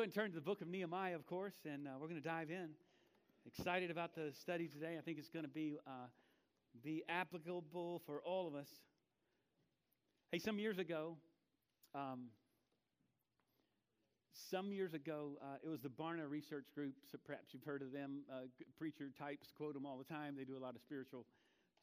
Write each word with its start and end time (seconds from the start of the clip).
go 0.00 0.04
ahead 0.04 0.14
and 0.16 0.22
turn 0.22 0.30
to 0.30 0.34
the 0.34 0.40
book 0.40 0.62
of 0.62 0.68
Nehemiah, 0.68 1.14
of 1.14 1.26
course, 1.26 1.56
and 1.70 1.86
uh, 1.86 1.90
we're 2.00 2.08
going 2.08 2.18
to 2.18 2.26
dive 2.26 2.48
in. 2.48 2.70
Excited 3.44 3.90
about 3.90 4.14
the 4.14 4.32
study 4.32 4.66
today. 4.66 4.96
I 4.98 5.02
think 5.02 5.18
it's 5.18 5.28
going 5.28 5.44
to 5.44 5.50
be 5.50 5.76
uh, 5.86 6.08
be 6.82 7.02
applicable 7.06 8.00
for 8.06 8.22
all 8.22 8.48
of 8.48 8.54
us. 8.54 8.68
Hey, 10.32 10.38
some 10.38 10.58
years 10.58 10.78
ago, 10.78 11.18
um, 11.94 12.28
some 14.32 14.72
years 14.72 14.94
ago, 14.94 15.32
uh, 15.42 15.56
it 15.62 15.68
was 15.68 15.82
the 15.82 15.90
Barna 15.90 16.30
Research 16.30 16.64
Group. 16.74 16.94
So 17.12 17.18
perhaps 17.22 17.52
you've 17.52 17.64
heard 17.64 17.82
of 17.82 17.92
them. 17.92 18.22
Uh, 18.32 18.46
preacher 18.78 19.10
types 19.18 19.52
quote 19.54 19.74
them 19.74 19.84
all 19.84 19.98
the 19.98 20.04
time. 20.04 20.34
They 20.34 20.44
do 20.44 20.56
a 20.56 20.64
lot 20.64 20.74
of 20.74 20.80
spiritual 20.80 21.26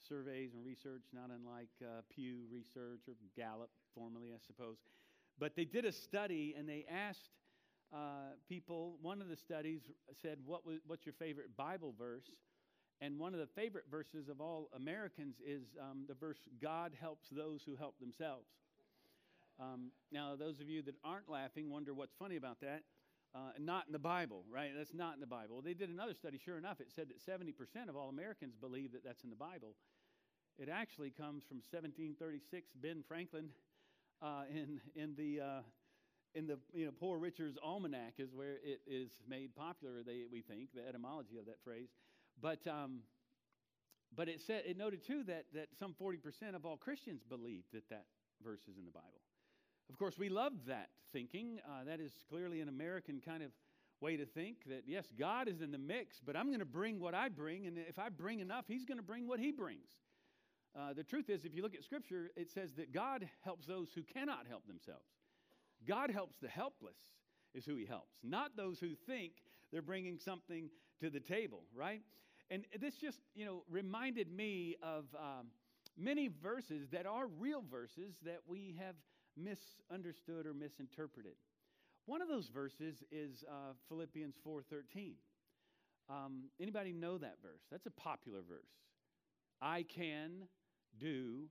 surveys 0.10 0.56
and 0.56 0.66
research, 0.66 1.04
not 1.14 1.30
unlike 1.30 1.70
uh, 1.84 2.02
Pew 2.10 2.38
Research 2.52 3.02
or 3.08 3.14
Gallup, 3.36 3.70
formerly, 3.94 4.30
I 4.34 4.40
suppose. 4.48 4.78
But 5.38 5.56
they 5.56 5.66
did 5.66 5.86
a 5.86 5.92
study 5.92 6.56
and 6.58 6.68
they 6.68 6.84
asked 6.90 7.30
uh, 7.94 8.36
people, 8.50 8.98
one 9.02 9.22
of 9.22 9.30
the 9.30 9.36
studies 9.38 9.82
said, 10.22 10.40
what 10.46 10.66
was, 10.66 10.80
What's 10.86 11.06
your 11.06 11.14
favorite 11.14 11.56
Bible 11.56 11.94
verse? 11.98 12.30
And 13.00 13.20
one 13.20 13.34
of 13.34 13.40
the 13.40 13.48
favorite 13.48 13.86
verses 13.90 14.28
of 14.28 14.42
all 14.42 14.70
Americans 14.76 15.36
is 15.46 15.64
um, 15.80 16.06
the 16.08 16.16
verse, 16.16 16.40
God 16.62 16.94
helps 17.00 17.28
those 17.30 17.62
who 17.64 17.76
help 17.76 18.00
themselves. 18.00 18.48
Um, 19.60 19.92
now, 20.12 20.36
those 20.36 20.60
of 20.60 20.70
you 20.70 20.82
that 20.84 20.96
aren't 21.04 21.30
laughing 21.30 21.70
wonder 21.70 21.94
what's 21.94 22.14
funny 22.18 22.36
about 22.36 22.60
that. 22.62 22.84
Uh, 23.36 23.52
not 23.60 23.86
in 23.86 23.94
the 23.94 24.00
Bible, 24.00 24.44
right? 24.52 24.72
That's 24.76 24.94
not 24.94 25.14
in 25.14 25.20
the 25.20 25.28
Bible. 25.28 25.62
They 25.62 25.74
did 25.74 25.90
another 25.90 26.16
study, 26.16 26.40
sure 26.44 26.58
enough, 26.58 26.80
it 26.80 26.88
said 26.96 27.08
that 27.10 27.20
70% 27.20 27.54
of 27.88 27.96
all 27.96 28.10
Americans 28.10 28.56
believe 28.60 28.94
that 28.94 29.04
that's 29.04 29.24
in 29.24 29.30
the 29.30 29.36
Bible. 29.36 29.76
It 30.58 30.70
actually 30.70 31.12
comes 31.12 31.44
from 31.44 31.58
1736. 31.70 32.72
Ben 32.82 33.04
Franklin, 33.08 33.50
uh, 34.22 34.44
in, 34.50 34.82
in 34.96 35.16
the. 35.16 35.62
In 36.38 36.46
the 36.46 36.60
you 36.72 36.86
know 36.86 36.92
poor 36.92 37.18
richard's 37.18 37.58
almanac 37.64 38.14
is 38.20 38.32
where 38.32 38.58
it 38.64 38.82
is 38.86 39.10
made 39.28 39.56
popular 39.56 40.04
they, 40.06 40.26
we 40.32 40.42
think 40.42 40.70
the 40.76 40.88
etymology 40.88 41.40
of 41.40 41.48
that 41.48 41.58
phrase. 41.64 41.90
But 42.40 42.60
um, 42.68 43.00
but 44.16 44.30
it 44.30 44.40
said 44.46 44.62
it 44.68 44.78
noted 44.78 45.04
too 45.04 45.24
that 45.24 45.46
that 45.56 45.70
some 45.80 45.96
40% 46.00 46.54
of 46.54 46.64
all 46.64 46.78
christians 46.78 47.24
believe 47.28 47.64
that 47.74 47.90
that 47.90 48.06
verse 48.44 48.62
is 48.70 48.78
in 48.78 48.86
the 48.86 48.92
bible. 48.92 49.24
Of 49.90 49.98
course 49.98 50.20
we 50.20 50.30
love 50.30 50.54
that 50.68 50.90
thinking. 51.12 51.58
Uh, 51.66 51.86
that 51.86 52.00
is 52.00 52.12
clearly 52.30 52.62
an 52.62 52.70
american 52.70 53.20
kind 53.20 53.42
of 53.42 53.50
way 54.00 54.16
to 54.16 54.26
think 54.28 54.58
that 54.68 54.84
yes 54.86 55.06
god 55.18 55.48
is 55.48 55.62
in 55.62 55.72
the 55.72 55.80
mix 55.80 56.20
but 56.24 56.36
i'm 56.36 56.48
going 56.48 56.60
to 56.60 56.66
bring 56.66 57.00
what 57.00 57.16
i 57.16 57.30
bring 57.30 57.66
and 57.66 57.80
if 57.80 57.98
i 57.98 58.10
bring 58.10 58.42
enough 58.42 58.66
he's 58.68 58.86
going 58.86 59.00
to 59.00 59.04
bring 59.04 59.28
what 59.28 59.40
he 59.40 59.52
brings. 59.52 59.90
Uh, 60.78 60.94
the 60.94 61.04
truth 61.04 61.32
is 61.32 61.46
if 61.46 61.56
you 61.56 61.64
look 61.64 61.74
at 61.74 61.84
scripture 61.84 62.30
it 62.36 62.52
says 62.52 62.74
that 62.76 62.94
god 62.94 63.28
helps 63.44 63.66
those 63.66 63.90
who 63.96 64.04
cannot 64.04 64.46
help 64.48 64.68
themselves 64.68 65.17
God 65.86 66.12
helps 66.12 66.38
the 66.38 66.48
helpless, 66.48 66.98
is 67.54 67.66
who 67.66 67.76
he 67.76 67.86
helps, 67.86 68.18
not 68.24 68.56
those 68.56 68.80
who 68.80 68.96
think 68.96 69.34
they're 69.72 69.82
bringing 69.82 70.18
something 70.18 70.70
to 71.02 71.10
the 71.10 71.20
table, 71.20 71.64
right? 71.76 72.02
And 72.50 72.66
this 72.80 72.96
just, 72.96 73.20
you 73.36 73.46
know, 73.46 73.64
reminded 73.70 74.32
me 74.32 74.78
of 74.82 75.06
um, 75.16 75.48
many 75.98 76.30
verses 76.42 76.90
that 76.92 77.06
are 77.06 77.28
real 77.28 77.64
verses 77.70 78.16
that 78.24 78.40
we 78.48 78.76
have 78.80 78.96
misunderstood 79.36 80.46
or 80.46 80.54
misinterpreted. 80.54 81.34
One 82.06 82.22
of 82.22 82.30
those 82.30 82.48
verses 82.48 83.04
is 83.12 83.44
uh, 83.50 83.74
Philippians 83.90 84.36
4:13. 84.46 85.14
Um, 86.10 86.44
anybody 86.60 86.94
know 86.94 87.18
that 87.18 87.36
verse? 87.42 87.64
That's 87.70 87.86
a 87.86 87.92
popular 87.92 88.40
verse. 88.48 88.72
I 89.62 89.84
can 89.84 90.48
do 90.98 91.50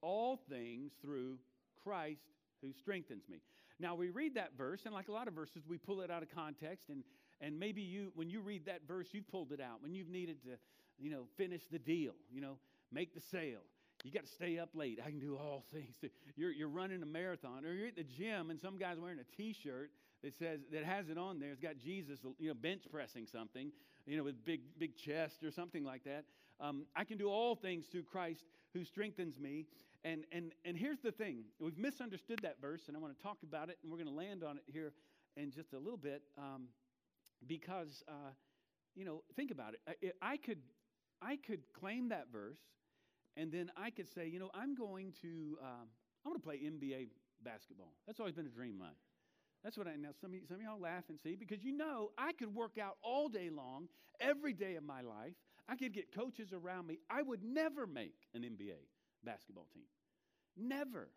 all 0.00 0.38
things 0.48 0.92
through 1.02 1.38
Christ 1.82 2.37
who 2.62 2.72
strengthens 2.72 3.28
me. 3.28 3.38
Now 3.80 3.94
we 3.94 4.10
read 4.10 4.34
that 4.34 4.56
verse, 4.56 4.82
and 4.84 4.94
like 4.94 5.08
a 5.08 5.12
lot 5.12 5.28
of 5.28 5.34
verses, 5.34 5.62
we 5.68 5.78
pull 5.78 6.00
it 6.00 6.10
out 6.10 6.22
of 6.22 6.34
context, 6.34 6.88
and 6.88 7.04
and 7.40 7.58
maybe 7.58 7.80
you, 7.80 8.10
when 8.14 8.28
you 8.28 8.40
read 8.40 8.66
that 8.66 8.80
verse, 8.86 9.08
you've 9.12 9.28
pulled 9.28 9.52
it 9.52 9.60
out 9.60 9.82
when 9.82 9.94
you've 9.94 10.08
needed 10.08 10.42
to, 10.42 10.50
you 10.98 11.10
know, 11.10 11.24
finish 11.36 11.62
the 11.70 11.78
deal, 11.78 12.12
you 12.32 12.40
know, 12.40 12.58
make 12.92 13.14
the 13.14 13.20
sale. 13.20 13.60
You 14.04 14.12
got 14.12 14.24
to 14.24 14.32
stay 14.32 14.58
up 14.58 14.70
late. 14.74 15.00
I 15.04 15.10
can 15.10 15.20
do 15.20 15.36
all 15.36 15.64
things. 15.72 15.96
You're, 16.36 16.50
you're 16.50 16.68
running 16.68 17.02
a 17.02 17.06
marathon, 17.06 17.64
or 17.64 17.72
you're 17.72 17.88
at 17.88 17.96
the 17.96 18.04
gym, 18.04 18.50
and 18.50 18.60
some 18.60 18.78
guy's 18.78 18.98
wearing 18.98 19.18
a 19.18 19.36
T-shirt 19.36 19.90
that 20.22 20.36
says 20.36 20.60
that 20.72 20.84
has 20.84 21.08
it 21.08 21.18
on 21.18 21.38
there. 21.38 21.50
It's 21.50 21.60
got 21.60 21.78
Jesus, 21.78 22.18
you 22.38 22.48
know, 22.48 22.54
bench 22.54 22.82
pressing 22.90 23.26
something, 23.26 23.70
you 24.06 24.16
know, 24.16 24.24
with 24.24 24.44
big 24.44 24.60
big 24.78 24.96
chest 24.96 25.44
or 25.44 25.50
something 25.52 25.84
like 25.84 26.04
that. 26.04 26.24
Um, 26.60 26.86
I 26.96 27.04
can 27.04 27.18
do 27.18 27.28
all 27.28 27.54
things 27.54 27.86
through 27.86 28.02
Christ 28.02 28.42
who 28.74 28.84
strengthens 28.84 29.38
me. 29.38 29.66
And, 30.04 30.24
and, 30.30 30.52
and 30.64 30.76
here's 30.76 31.00
the 31.00 31.10
thing 31.10 31.44
we've 31.58 31.76
misunderstood 31.76 32.40
that 32.42 32.60
verse, 32.60 32.82
and 32.88 32.96
I 32.96 33.00
want 33.00 33.16
to 33.16 33.22
talk 33.22 33.38
about 33.42 33.68
it, 33.68 33.78
and 33.82 33.90
we're 33.90 33.98
going 33.98 34.08
to 34.08 34.14
land 34.14 34.44
on 34.44 34.56
it 34.56 34.64
here 34.66 34.92
in 35.36 35.50
just 35.50 35.72
a 35.72 35.78
little 35.78 35.98
bit 35.98 36.22
um, 36.36 36.68
because, 37.46 38.02
uh, 38.08 38.30
you 38.94 39.04
know, 39.04 39.22
think 39.36 39.50
about 39.50 39.74
it. 39.74 40.14
I, 40.22 40.32
I, 40.32 40.36
could, 40.36 40.58
I 41.20 41.36
could 41.36 41.60
claim 41.78 42.10
that 42.10 42.26
verse, 42.32 42.60
and 43.36 43.50
then 43.50 43.70
I 43.76 43.90
could 43.90 44.08
say, 44.12 44.28
you 44.28 44.38
know, 44.38 44.50
I'm 44.54 44.74
going 44.74 45.12
to, 45.22 45.58
um, 45.62 45.88
I'm 46.24 46.32
going 46.32 46.40
to 46.40 46.44
play 46.44 46.56
NBA 46.58 47.08
basketball. 47.42 47.92
That's 48.06 48.20
always 48.20 48.34
been 48.34 48.46
a 48.46 48.50
dream 48.50 48.74
of 48.74 48.80
mine. 48.80 48.96
That's 49.64 49.76
what 49.76 49.88
I 49.88 49.96
now. 49.96 50.10
Some 50.20 50.32
of, 50.34 50.40
some 50.46 50.58
of 50.58 50.62
y'all 50.62 50.80
laugh 50.80 51.04
and 51.08 51.18
see 51.20 51.34
because 51.34 51.64
you 51.64 51.76
know 51.76 52.10
I 52.16 52.32
could 52.32 52.54
work 52.54 52.78
out 52.80 52.96
all 53.02 53.28
day 53.28 53.50
long, 53.50 53.88
every 54.20 54.52
day 54.52 54.76
of 54.76 54.84
my 54.84 55.00
life. 55.00 55.34
I 55.68 55.74
could 55.74 55.92
get 55.92 56.14
coaches 56.14 56.52
around 56.52 56.86
me. 56.86 56.98
I 57.10 57.22
would 57.22 57.42
never 57.42 57.86
make 57.86 58.14
an 58.34 58.42
NBA 58.42 58.78
basketball 59.24 59.66
team. 59.72 59.84
Never. 60.56 61.08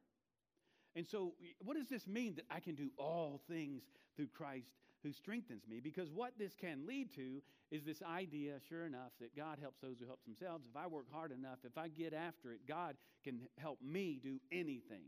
And 0.95 1.07
so, 1.07 1.33
what 1.59 1.77
does 1.77 1.87
this 1.87 2.07
mean 2.07 2.35
that 2.35 2.45
I 2.49 2.59
can 2.59 2.75
do 2.75 2.89
all 2.97 3.41
things 3.49 3.83
through 4.15 4.27
Christ 4.27 4.67
who 5.03 5.13
strengthens 5.13 5.63
me? 5.67 5.79
Because 5.79 6.11
what 6.11 6.33
this 6.37 6.53
can 6.53 6.85
lead 6.85 7.13
to 7.15 7.41
is 7.71 7.83
this 7.85 8.01
idea, 8.01 8.55
sure 8.67 8.85
enough, 8.85 9.11
that 9.21 9.35
God 9.35 9.57
helps 9.61 9.79
those 9.79 9.99
who 9.99 10.05
help 10.05 10.19
themselves. 10.25 10.65
If 10.69 10.75
I 10.75 10.87
work 10.87 11.05
hard 11.11 11.31
enough, 11.31 11.59
if 11.63 11.77
I 11.77 11.87
get 11.87 12.13
after 12.13 12.51
it, 12.51 12.67
God 12.67 12.97
can 13.23 13.39
help 13.57 13.79
me 13.81 14.19
do 14.21 14.39
anything 14.51 15.05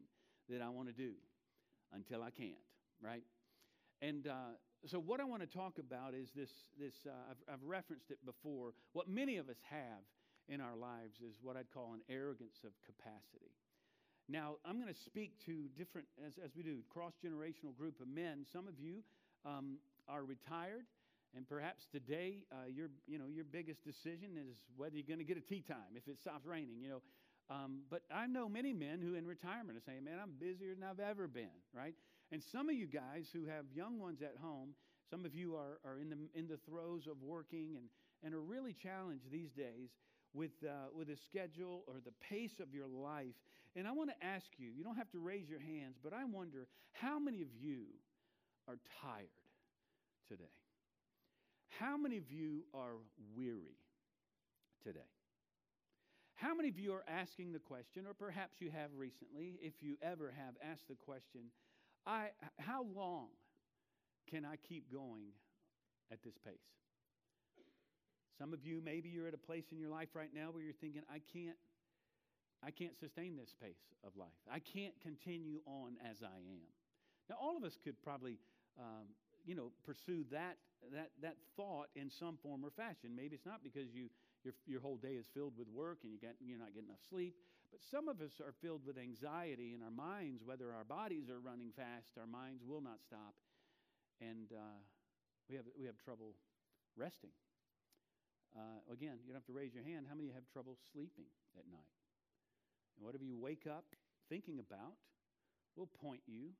that 0.49 0.61
I 0.61 0.69
want 0.69 0.87
to 0.87 0.93
do 0.93 1.11
until 1.91 2.23
I 2.23 2.31
can't, 2.31 2.55
right? 3.01 3.23
And 4.01 4.27
uh, 4.27 4.55
so, 4.85 4.99
what 4.99 5.19
I 5.19 5.25
want 5.25 5.41
to 5.41 5.47
talk 5.47 5.79
about 5.79 6.13
is 6.13 6.29
this. 6.35 6.51
This 6.79 6.95
uh, 7.05 7.11
I've, 7.29 7.53
I've 7.53 7.63
referenced 7.63 8.09
it 8.09 8.19
before. 8.25 8.73
What 8.93 9.09
many 9.09 9.37
of 9.37 9.49
us 9.49 9.57
have 9.69 10.03
in 10.47 10.61
our 10.61 10.75
lives 10.75 11.21
is 11.21 11.35
what 11.41 11.55
I'd 11.55 11.71
call 11.73 11.93
an 11.93 12.01
arrogance 12.09 12.63
of 12.63 12.71
capacity. 12.85 13.51
Now, 14.29 14.55
I'm 14.65 14.79
going 14.79 14.93
to 14.93 14.99
speak 14.99 15.33
to 15.45 15.67
different, 15.77 16.07
as, 16.25 16.33
as 16.43 16.55
we 16.55 16.63
do, 16.63 16.79
cross 16.89 17.13
generational 17.23 17.75
group 17.75 17.99
of 17.99 18.07
men. 18.07 18.45
Some 18.51 18.67
of 18.67 18.79
you 18.79 19.03
um, 19.45 19.77
are 20.07 20.23
retired, 20.23 20.85
and 21.35 21.47
perhaps 21.47 21.87
today 21.91 22.45
uh, 22.51 22.67
your, 22.71 22.87
you 23.05 23.19
know, 23.19 23.27
your 23.27 23.43
biggest 23.43 23.83
decision 23.83 24.39
is 24.39 24.55
whether 24.77 24.95
you're 24.95 25.07
going 25.07 25.19
to 25.19 25.27
get 25.27 25.37
a 25.37 25.41
tee 25.41 25.63
time 25.67 25.95
if 25.95 26.07
it 26.07 26.19
stops 26.19 26.45
raining. 26.45 26.79
You 26.81 26.89
know, 26.89 27.01
um, 27.49 27.81
but 27.89 28.03
I 28.13 28.27
know 28.27 28.47
many 28.47 28.71
men 28.71 29.01
who 29.01 29.15
in 29.15 29.27
retirement 29.27 29.77
are 29.77 29.83
saying, 29.85 30.03
"Man, 30.03 30.19
I'm 30.21 30.33
busier 30.39 30.73
than 30.73 30.83
I've 30.83 31.01
ever 31.01 31.27
been." 31.27 31.59
Right? 31.75 31.95
And 32.31 32.41
some 32.41 32.69
of 32.69 32.75
you 32.75 32.87
guys 32.87 33.27
who 33.33 33.45
have 33.45 33.65
young 33.75 33.99
ones 33.99 34.21
at 34.21 34.35
home, 34.41 34.69
some 35.09 35.25
of 35.25 35.35
you 35.35 35.55
are, 35.55 35.79
are 35.83 35.99
in 35.99 36.09
the 36.09 36.17
in 36.33 36.47
the 36.47 36.57
throes 36.65 37.07
of 37.07 37.21
working 37.21 37.75
and 37.75 37.89
and 38.23 38.33
are 38.33 38.41
really 38.41 38.73
challenged 38.73 39.29
these 39.29 39.51
days 39.51 39.89
with, 40.33 40.51
uh, 40.63 40.89
with 40.95 41.09
a 41.09 41.17
schedule 41.17 41.83
or 41.87 41.95
the 42.03 42.13
pace 42.29 42.59
of 42.59 42.73
your 42.73 42.87
life. 42.87 43.35
And 43.75 43.87
I 43.87 43.91
want 43.91 44.09
to 44.09 44.25
ask 44.25 44.45
you, 44.57 44.69
you 44.75 44.83
don't 44.83 44.97
have 44.97 45.11
to 45.11 45.19
raise 45.19 45.49
your 45.49 45.59
hands, 45.59 45.97
but 46.03 46.13
I 46.13 46.25
wonder 46.25 46.67
how 46.91 47.19
many 47.19 47.41
of 47.41 47.49
you 47.59 47.85
are 48.67 48.77
tired 49.01 49.27
today? 50.27 50.51
How 51.79 51.97
many 51.97 52.17
of 52.17 52.31
you 52.31 52.63
are 52.73 52.95
weary 53.35 53.77
today? 54.83 54.99
How 56.35 56.55
many 56.55 56.69
of 56.69 56.79
you 56.79 56.93
are 56.93 57.03
asking 57.07 57.53
the 57.53 57.59
question, 57.59 58.05
or 58.07 58.13
perhaps 58.13 58.57
you 58.59 58.69
have 58.71 58.89
recently, 58.97 59.59
if 59.61 59.73
you 59.81 59.97
ever 60.01 60.33
have 60.35 60.55
asked 60.71 60.87
the 60.89 60.95
question, 60.95 61.41
I, 62.05 62.27
how 62.59 62.85
long 62.95 63.27
can 64.29 64.45
I 64.45 64.55
keep 64.67 64.91
going 64.91 65.31
at 66.11 66.23
this 66.23 66.37
pace? 66.43 66.82
Some 68.37 68.53
of 68.53 68.65
you, 68.65 68.81
maybe 68.83 69.09
you're 69.09 69.27
at 69.27 69.33
a 69.33 69.45
place 69.45 69.65
in 69.71 69.79
your 69.79 69.89
life 69.89 70.09
right 70.13 70.31
now 70.33 70.49
where 70.51 70.63
you're 70.63 70.73
thinking, 70.81 71.01
I 71.09 71.21
can't, 71.31 71.57
I 72.65 72.71
can't 72.71 72.97
sustain 72.97 73.37
this 73.37 73.53
pace 73.61 73.83
of 74.05 74.15
life. 74.17 74.33
I 74.51 74.59
can't 74.59 74.93
continue 75.01 75.59
on 75.65 75.97
as 76.09 76.23
I 76.23 76.37
am. 76.49 76.67
Now, 77.29 77.37
all 77.39 77.55
of 77.55 77.63
us 77.63 77.77
could 77.83 78.01
probably, 78.01 78.39
um, 78.79 79.13
you 79.45 79.55
know, 79.55 79.71
pursue 79.85 80.25
that, 80.31 80.57
that, 80.91 81.11
that 81.21 81.35
thought 81.55 81.87
in 81.95 82.09
some 82.09 82.37
form 82.41 82.65
or 82.65 82.71
fashion. 82.71 83.15
Maybe 83.15 83.35
it's 83.35 83.45
not 83.45 83.63
because 83.63 83.93
you, 83.93 84.09
your, 84.43 84.53
your 84.65 84.81
whole 84.81 84.97
day 84.97 85.13
is 85.13 85.25
filled 85.33 85.53
with 85.57 85.67
work 85.69 85.99
and 86.03 86.11
you 86.11 86.17
get, 86.17 86.35
you're 86.41 86.59
not 86.59 86.73
getting 86.73 86.89
enough 86.89 87.03
sleep. 87.09 87.35
But 87.71 87.81
some 87.89 88.07
of 88.07 88.21
us 88.21 88.37
are 88.39 88.53
filled 88.61 88.85
with 88.85 88.97
anxiety 88.97 89.73
in 89.73 89.81
our 89.81 89.91
minds, 89.93 90.43
whether 90.45 90.71
our 90.73 90.83
bodies 90.83 91.29
are 91.29 91.39
running 91.39 91.71
fast, 91.75 92.17
our 92.19 92.27
minds 92.27 92.61
will 92.65 92.81
not 92.81 93.01
stop. 93.01 93.33
And 94.21 94.51
uh, 94.53 94.77
we, 95.49 95.55
have, 95.55 95.65
we 95.77 95.85
have 95.85 95.97
trouble 95.97 96.35
resting. 96.95 97.31
Uh, 98.53 98.85
again, 98.93 99.17
you 99.25 99.33
don't 99.33 99.41
have 99.41 99.49
to 99.49 99.57
raise 99.57 99.73
your 99.73 99.83
hand. 99.83 100.05
How 100.05 100.13
many 100.13 100.29
have 100.29 100.45
trouble 100.53 100.77
sleeping 100.93 101.25
at 101.57 101.65
night? 101.73 101.93
And 102.97 103.01
whatever 103.01 103.25
you 103.25 103.33
wake 103.33 103.65
up 103.65 103.85
thinking 104.29 104.61
about 104.61 104.93
will 105.73 105.89
point 105.89 106.21
you 106.29 106.53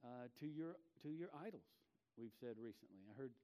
uh, 0.00 0.32
to, 0.40 0.48
your, 0.48 0.80
to 1.04 1.12
your 1.12 1.28
idols 1.36 1.68
we've 2.16 2.32
said 2.40 2.56
recently. 2.56 3.04
I 3.04 3.12
heard, 3.12 3.36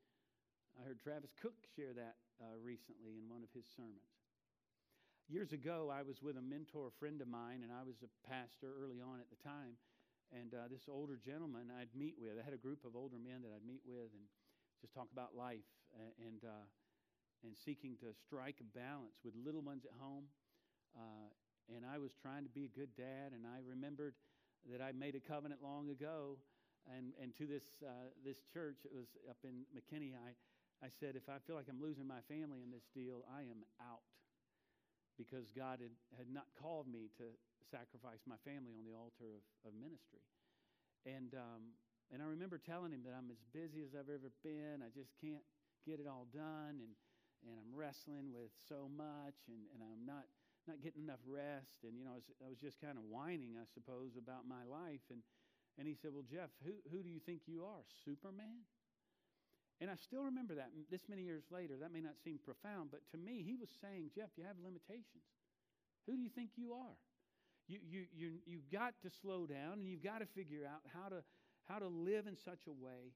I 0.81 0.89
heard 0.89 1.05
Travis 1.05 1.37
Cook 1.37 1.53
share 1.77 1.93
that 1.93 2.17
uh, 2.41 2.56
recently 2.65 3.21
in 3.21 3.29
one 3.29 3.44
of 3.44 3.53
his 3.53 3.69
sermons. 3.77 4.09
Years 5.29 5.53
ago, 5.53 5.93
I 5.93 6.00
was 6.00 6.25
with 6.25 6.41
a 6.41 6.45
mentor 6.45 6.88
friend 6.97 7.21
of 7.21 7.29
mine, 7.29 7.61
and 7.61 7.71
I 7.73 7.85
was 7.85 8.00
a 8.00 8.11
pastor 8.25 8.73
early 8.81 9.05
on 9.05 9.21
at 9.21 9.29
the 9.29 9.41
time. 9.45 9.77
And 10.33 10.56
uh, 10.56 10.73
this 10.73 10.88
older 10.88 11.21
gentleman 11.21 11.69
I'd 11.69 11.93
meet 11.93 12.17
with, 12.17 12.41
I 12.41 12.45
had 12.45 12.56
a 12.56 12.61
group 12.61 12.88
of 12.88 12.97
older 12.97 13.21
men 13.21 13.45
that 13.45 13.53
I'd 13.53 13.69
meet 13.69 13.85
with 13.85 14.09
and 14.17 14.25
just 14.81 14.97
talk 14.97 15.12
about 15.12 15.37
life 15.37 15.69
and, 15.93 16.12
and, 16.25 16.41
uh, 16.49 16.65
and 17.44 17.56
seeking 17.56 17.97
to 18.00 18.15
strike 18.15 18.56
a 18.61 18.69
balance 18.77 19.19
with 19.25 19.35
little 19.35 19.62
ones 19.62 19.85
at 19.85 19.93
home. 19.99 20.25
Uh, 20.94 21.31
and 21.75 21.87
I 21.87 21.99
was 21.99 22.12
trying 22.21 22.44
to 22.44 22.53
be 22.53 22.67
a 22.67 22.73
good 22.73 22.94
dad, 22.97 23.33
and 23.33 23.47
I 23.47 23.62
remembered 23.62 24.15
that 24.71 24.81
I 24.83 24.93
made 24.93 25.15
a 25.15 25.23
covenant 25.23 25.62
long 25.62 25.91
ago. 25.91 26.39
And, 26.91 27.15
and 27.23 27.31
to 27.39 27.47
this, 27.47 27.62
uh, 27.83 28.11
this 28.27 28.43
church, 28.50 28.83
it 28.85 28.91
was 28.94 29.06
up 29.31 29.39
in 29.47 29.62
McKinney, 29.71 30.15
I, 30.19 30.35
I 30.83 30.91
said, 30.91 31.15
if 31.15 31.31
I 31.31 31.39
feel 31.47 31.55
like 31.55 31.71
I'm 31.71 31.79
losing 31.79 32.11
my 32.11 32.19
family 32.27 32.67
in 32.67 32.75
this 32.75 32.91
deal, 32.91 33.23
I 33.31 33.47
am 33.47 33.62
out 33.79 34.03
because 35.15 35.55
God 35.55 35.79
had, 35.79 35.95
had 36.19 36.27
not 36.27 36.50
called 36.59 36.91
me 36.91 37.06
to 37.23 37.31
sacrifice 37.71 38.27
my 38.27 38.35
family 38.43 38.75
on 38.75 38.83
the 38.83 38.99
altar 38.99 39.38
of, 39.38 39.45
of 39.62 39.79
ministry. 39.79 40.27
And, 41.06 41.38
um, 41.38 41.79
and 42.11 42.19
I 42.19 42.27
remember 42.27 42.59
telling 42.59 42.91
him 42.91 43.06
that 43.06 43.15
I'm 43.15 43.31
as 43.31 43.38
busy 43.55 43.87
as 43.87 43.95
I've 43.95 44.11
ever 44.11 44.35
been. 44.43 44.83
I 44.83 44.91
just 44.91 45.15
can't 45.23 45.47
get 45.87 46.03
it 46.03 46.11
all 46.11 46.27
done. 46.35 46.83
And, 46.83 46.99
and 47.47 47.59
I'm 47.59 47.73
wrestling 47.75 48.31
with 48.31 48.50
so 48.69 48.87
much, 48.87 49.39
and, 49.50 49.67
and 49.75 49.83
I'm 49.83 50.06
not, 50.06 50.27
not 50.67 50.79
getting 50.83 51.03
enough 51.03 51.23
rest. 51.27 51.83
And, 51.83 51.99
you 51.99 52.06
know, 52.06 52.15
I 52.15 52.19
was, 52.23 52.29
I 52.43 52.49
was 52.49 52.59
just 52.59 52.79
kind 52.79 52.97
of 52.97 53.05
whining, 53.11 53.59
I 53.59 53.67
suppose, 53.75 54.15
about 54.15 54.47
my 54.47 54.62
life. 54.62 55.03
And, 55.11 55.21
and 55.79 55.87
he 55.87 55.94
said, 55.99 56.15
Well, 56.15 56.27
Jeff, 56.27 56.50
who, 56.62 56.79
who 56.91 57.03
do 57.03 57.11
you 57.11 57.19
think 57.19 57.47
you 57.50 57.67
are? 57.67 57.83
Superman? 58.05 58.67
And 59.83 59.91
I 59.91 59.99
still 59.99 60.23
remember 60.23 60.55
that 60.55 60.71
this 60.91 61.11
many 61.11 61.27
years 61.27 61.43
later. 61.50 61.75
That 61.81 61.91
may 61.91 62.00
not 62.00 62.15
seem 62.23 62.39
profound, 62.39 62.94
but 62.94 63.03
to 63.11 63.19
me, 63.19 63.43
he 63.43 63.59
was 63.59 63.69
saying, 63.83 64.15
Jeff, 64.15 64.31
you 64.38 64.45
have 64.47 64.55
limitations. 64.62 65.27
Who 66.06 66.15
do 66.15 66.23
you 66.23 66.31
think 66.31 66.55
you 66.55 66.73
are? 66.75 66.99
You, 67.67 67.79
you, 67.83 68.03
you, 68.15 68.29
you've 68.47 68.71
got 68.71 68.95
to 69.03 69.11
slow 69.11 69.47
down 69.47 69.83
and 69.83 69.88
you've 69.88 70.03
got 70.03 70.19
to 70.19 70.27
figure 70.27 70.62
out 70.62 70.83
how 70.95 71.09
to, 71.09 71.23
how 71.67 71.79
to 71.79 71.88
live 71.88 72.27
in 72.27 72.37
such 72.37 72.67
a 72.69 72.73
way 72.73 73.11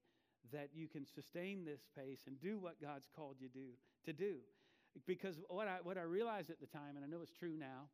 that 0.53 0.71
you 0.75 0.89
can 0.89 1.07
sustain 1.07 1.65
this 1.65 1.81
pace 1.97 2.21
and 2.27 2.41
do 2.41 2.59
what 2.59 2.81
God's 2.81 3.09
called 3.15 3.37
you 3.39 3.49
do, 3.49 3.75
to 4.05 4.13
do. 4.13 4.37
Because 5.07 5.37
what 5.49 5.69
I, 5.69 5.79
what 5.83 5.99
I 5.99 6.03
realized 6.03 6.51
at 6.51 6.61
the 6.61 6.67
time, 6.67 6.97
and 6.97 7.05
I 7.05 7.09
know 7.09 7.23
it's 7.23 7.33
true 7.33 7.57
now, 7.59 7.89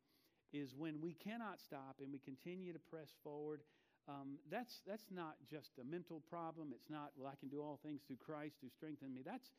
is 0.53 0.75
when 0.77 1.01
we 1.01 1.13
cannot 1.13 1.59
stop 1.59 1.97
and 1.99 2.11
we 2.13 2.19
continue 2.19 2.71
to 2.73 2.79
press 2.79 3.09
forward 3.23 3.61
um, 4.07 4.35
that's, 4.51 4.81
that's 4.85 5.05
not 5.11 5.35
just 5.49 5.71
a 5.79 5.83
mental 5.83 6.21
problem. 6.29 6.73
It's 6.73 6.89
not, 6.89 7.11
well, 7.15 7.31
I 7.31 7.39
can 7.39 7.47
do 7.47 7.61
all 7.61 7.79
things 7.83 8.01
through 8.05 8.17
Christ 8.17 8.55
who 8.61 8.69
strengthened 8.69 9.13
me. 9.13 9.21
That's, 9.23 9.49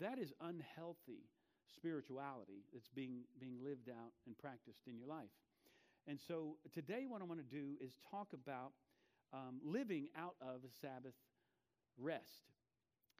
that 0.00 0.18
is 0.18 0.32
unhealthy 0.40 1.30
spirituality 1.76 2.66
that's 2.72 2.88
being, 2.88 3.22
being 3.38 3.58
lived 3.62 3.88
out 3.88 4.12
and 4.26 4.36
practiced 4.36 4.82
in 4.88 4.98
your 4.98 5.06
life. 5.06 5.30
And 6.06 6.18
so 6.20 6.56
today, 6.74 7.06
what 7.08 7.22
I 7.22 7.24
want 7.24 7.40
to 7.40 7.54
do 7.54 7.78
is 7.80 7.94
talk 8.10 8.28
about 8.34 8.72
um, 9.32 9.60
living 9.64 10.08
out 10.18 10.34
of 10.42 10.60
a 10.66 10.72
Sabbath 10.82 11.14
rest, 12.00 12.50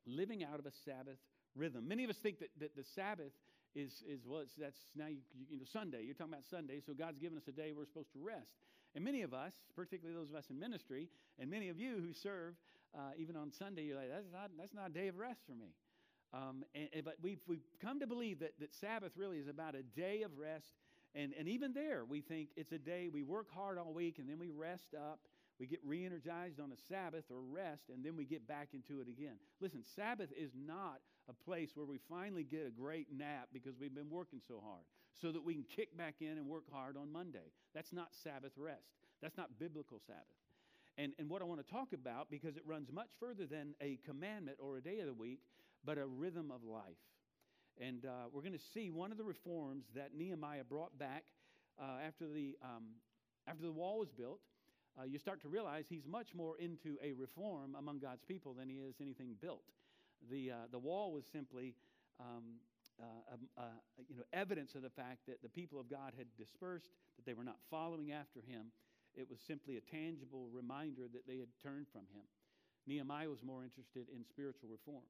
living 0.06 0.44
out 0.44 0.59
of 0.59 0.67
a 0.67 0.73
Sabbath 0.85 1.19
rhythm. 1.55 1.87
Many 1.87 2.05
of 2.05 2.11
us 2.11 2.17
think 2.17 2.41
that, 2.41 2.50
that 2.61 2.76
the 2.76 2.85
Sabbath 2.94 3.32
is, 3.75 4.03
is 4.09 4.21
well, 4.26 4.44
that's 4.59 4.79
now, 4.97 5.06
you, 5.06 5.19
you 5.49 5.59
know, 5.59 5.65
Sunday. 5.71 6.03
You're 6.05 6.15
talking 6.15 6.32
about 6.32 6.44
Sunday, 6.50 6.81
so 6.85 6.94
God's 6.94 7.19
given 7.19 7.37
us 7.37 7.44
a 7.49 7.53
day 7.53 7.73
we're 7.76 7.87
supposed 7.87 8.12
to 8.12 8.21
rest. 8.23 8.53
And 8.94 9.05
many 9.05 9.23
of 9.23 9.35
us, 9.35 9.53
particularly 9.75 10.19
those 10.19 10.31
of 10.31 10.37
us 10.37 10.47
in 10.50 10.59
ministry, 10.59 11.09
and 11.38 11.50
many 11.50 11.69
of 11.69 11.79
you 11.79 11.97
who 11.97 12.12
serve, 12.12 12.55
uh, 12.97 13.11
even 13.19 13.37
on 13.37 13.50
Sunday, 13.53 13.82
you're 13.82 13.97
like, 13.97 14.11
that's 14.11 14.31
not, 14.32 14.50
that's 14.56 14.75
not 14.75 14.91
a 14.91 14.93
day 14.93 15.09
of 15.09 15.19
rest 15.19 15.41
for 15.47 15.55
me. 15.55 15.75
Um, 16.32 16.65
and, 16.75 16.88
and, 16.93 17.05
but 17.05 17.17
we've, 17.23 17.41
we've 17.47 17.65
come 17.82 18.00
to 18.00 18.06
believe 18.06 18.41
that, 18.41 18.53
that 18.61 18.75
Sabbath 18.75 19.12
really 19.17 19.38
is 19.38 19.49
about 19.49 19.75
a 19.75 19.82
day 19.82 20.23
of 20.23 20.38
rest. 20.38 20.75
And, 21.15 21.32
and 21.38 21.49
even 21.49 21.73
there, 21.73 22.05
we 22.05 22.21
think 22.21 22.50
it's 22.56 22.73
a 22.73 22.79
day 22.79 23.09
we 23.12 23.23
work 23.23 23.47
hard 23.53 23.79
all 23.79 23.93
week 23.93 24.19
and 24.19 24.29
then 24.29 24.38
we 24.38 24.50
rest 24.50 24.94
up. 24.97 25.21
We 25.64 25.69
get 25.69 25.81
re 25.82 26.05
energized 26.05 26.61
on 26.61 26.72
a 26.72 26.76
Sabbath 26.93 27.25
or 27.31 27.40
rest, 27.40 27.84
and 27.88 28.05
then 28.05 28.19
we 28.19 28.26
get 28.26 28.46
back 28.46 28.75
into 28.75 29.00
it 29.00 29.08
again. 29.08 29.37
Listen, 29.62 29.82
Sabbath 29.96 30.28
is 30.37 30.50
not 30.55 31.00
a 31.26 31.32
place 31.32 31.70
where 31.75 31.87
we 31.87 31.96
finally 32.06 32.44
get 32.44 32.66
a 32.66 32.70
great 32.70 33.06
nap 33.11 33.49
because 33.50 33.72
we've 33.81 33.94
been 33.94 34.11
working 34.11 34.43
so 34.46 34.61
hard 34.62 34.84
so 35.19 35.32
that 35.32 35.43
we 35.43 35.55
can 35.55 35.64
kick 35.75 35.96
back 35.96 36.16
in 36.20 36.37
and 36.37 36.46
work 36.46 36.64
hard 36.70 36.99
on 36.99 37.11
Monday. 37.11 37.50
That's 37.75 37.94
not 37.94 38.08
Sabbath 38.12 38.52
rest. 38.58 38.93
That's 39.22 39.38
not 39.38 39.58
biblical 39.58 40.02
Sabbath. 40.06 40.20
And, 40.99 41.14
and 41.19 41.31
what 41.31 41.40
I 41.40 41.46
want 41.46 41.66
to 41.66 41.72
talk 41.72 41.94
about, 41.94 42.31
because 42.31 42.58
it 42.58 42.62
runs 42.66 42.93
much 42.93 43.08
further 43.19 43.46
than 43.46 43.75
a 43.81 43.99
commandment 44.05 44.58
or 44.61 44.76
a 44.76 44.82
day 44.82 44.99
of 44.99 45.06
the 45.06 45.14
week, 45.14 45.40
but 45.82 45.96
a 45.96 46.05
rhythm 46.05 46.50
of 46.50 46.62
life. 46.62 47.00
And 47.81 48.05
uh, 48.05 48.28
we're 48.31 48.43
going 48.43 48.52
to 48.52 48.64
see 48.75 48.90
one 48.90 49.12
of 49.12 49.16
the 49.16 49.25
reforms 49.25 49.87
that 49.94 50.11
Nehemiah 50.14 50.64
brought 50.69 50.99
back 50.99 51.25
uh, 51.81 52.06
after, 52.06 52.28
the, 52.28 52.55
um, 52.62 52.84
after 53.49 53.62
the 53.62 53.72
wall 53.72 53.99
was 53.99 54.11
built. 54.11 54.40
Uh, 54.99 55.05
you 55.05 55.19
start 55.19 55.41
to 55.43 55.49
realize 55.49 55.87
he's 55.88 56.06
much 56.06 56.35
more 56.35 56.56
into 56.58 56.96
a 57.02 57.12
reform 57.12 57.75
among 57.76 57.99
God's 57.99 58.23
people 58.23 58.55
than 58.55 58.69
he 58.69 58.76
is 58.76 58.94
anything 59.00 59.35
built. 59.41 59.64
The, 60.31 60.52
uh, 60.52 60.55
the 60.70 60.79
wall 60.79 61.12
was 61.12 61.25
simply 61.32 61.75
um, 62.20 62.61
uh, 63.00 63.32
um, 63.32 63.49
uh, 63.58 63.62
you 64.08 64.17
know, 64.17 64.23
evidence 64.32 64.76
of 64.76 64.82
the 64.82 64.91
fact 64.91 65.26
that 65.26 65.43
the 65.43 65.49
people 65.49 65.81
of 65.81 65.91
God 65.91 66.12
had 66.17 66.26
dispersed, 66.38 66.91
that 67.17 67.26
they 67.26 67.35
were 67.35 67.43
not 67.43 67.56
following 67.70 68.12
after 68.12 68.41
him. 68.41 68.70
It 69.17 69.29
was 69.29 69.41
simply 69.44 69.76
a 69.76 69.81
tangible 69.81 70.49
reminder 70.52 71.08
that 71.12 71.26
they 71.26 71.38
had 71.38 71.49
turned 71.61 71.87
from 71.90 72.02
him. 72.14 72.23
Nehemiah 72.87 73.29
was 73.29 73.43
more 73.43 73.64
interested 73.64 74.06
in 74.14 74.25
spiritual 74.25 74.69
reform. 74.69 75.02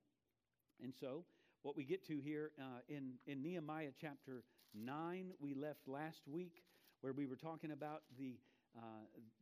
And 0.83 0.95
so, 0.99 1.25
what 1.63 1.77
we 1.77 1.85
get 1.85 2.07
to 2.09 2.21
here 2.21 2.53
uh, 2.59 2.81
in, 2.89 3.15
in 3.27 3.43
Nehemiah 3.43 3.93
chapter 4.01 4.45
9, 4.75 5.33
we 5.41 5.55
left 5.55 5.89
last 5.89 6.23
week, 6.27 6.63
where 7.01 7.13
we 7.13 7.27
were 7.27 7.37
talking 7.37 7.71
about 7.71 8.03
the, 8.19 8.37
uh, 8.77 8.81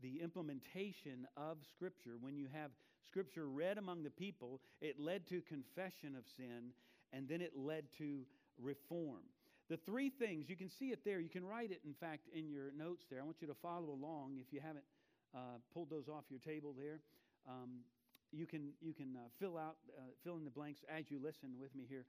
the 0.02 0.20
implementation 0.22 1.26
of 1.36 1.58
Scripture. 1.74 2.16
When 2.20 2.36
you 2.36 2.48
have 2.52 2.70
Scripture 3.06 3.48
read 3.48 3.78
among 3.78 4.02
the 4.02 4.10
people, 4.10 4.60
it 4.80 4.98
led 4.98 5.26
to 5.28 5.40
confession 5.42 6.16
of 6.16 6.24
sin 6.36 6.72
and 7.12 7.28
then 7.28 7.40
it 7.40 7.52
led 7.56 7.84
to 7.98 8.22
reform. 8.60 9.20
The 9.68 9.76
three 9.76 10.10
things, 10.10 10.48
you 10.48 10.56
can 10.56 10.68
see 10.68 10.86
it 10.86 11.00
there. 11.04 11.20
You 11.20 11.28
can 11.28 11.44
write 11.44 11.70
it, 11.70 11.80
in 11.84 11.94
fact, 11.94 12.28
in 12.34 12.50
your 12.50 12.72
notes 12.76 13.04
there. 13.10 13.20
I 13.20 13.24
want 13.24 13.40
you 13.40 13.48
to 13.48 13.56
follow 13.62 13.90
along 13.90 14.36
if 14.38 14.52
you 14.52 14.60
haven't 14.60 14.84
uh, 15.34 15.58
pulled 15.72 15.88
those 15.88 16.08
off 16.08 16.24
your 16.28 16.40
table 16.40 16.74
there. 16.76 17.00
Um, 17.48 17.80
you 18.32 18.46
can, 18.46 18.72
you 18.80 18.92
can 18.92 19.16
uh, 19.16 19.28
fill 19.38 19.56
out, 19.56 19.76
uh, 19.96 20.02
fill 20.24 20.36
in 20.36 20.44
the 20.44 20.50
blanks 20.50 20.80
as 20.88 21.10
you 21.10 21.20
listen 21.22 21.50
with 21.60 21.74
me 21.74 21.84
here. 21.88 22.04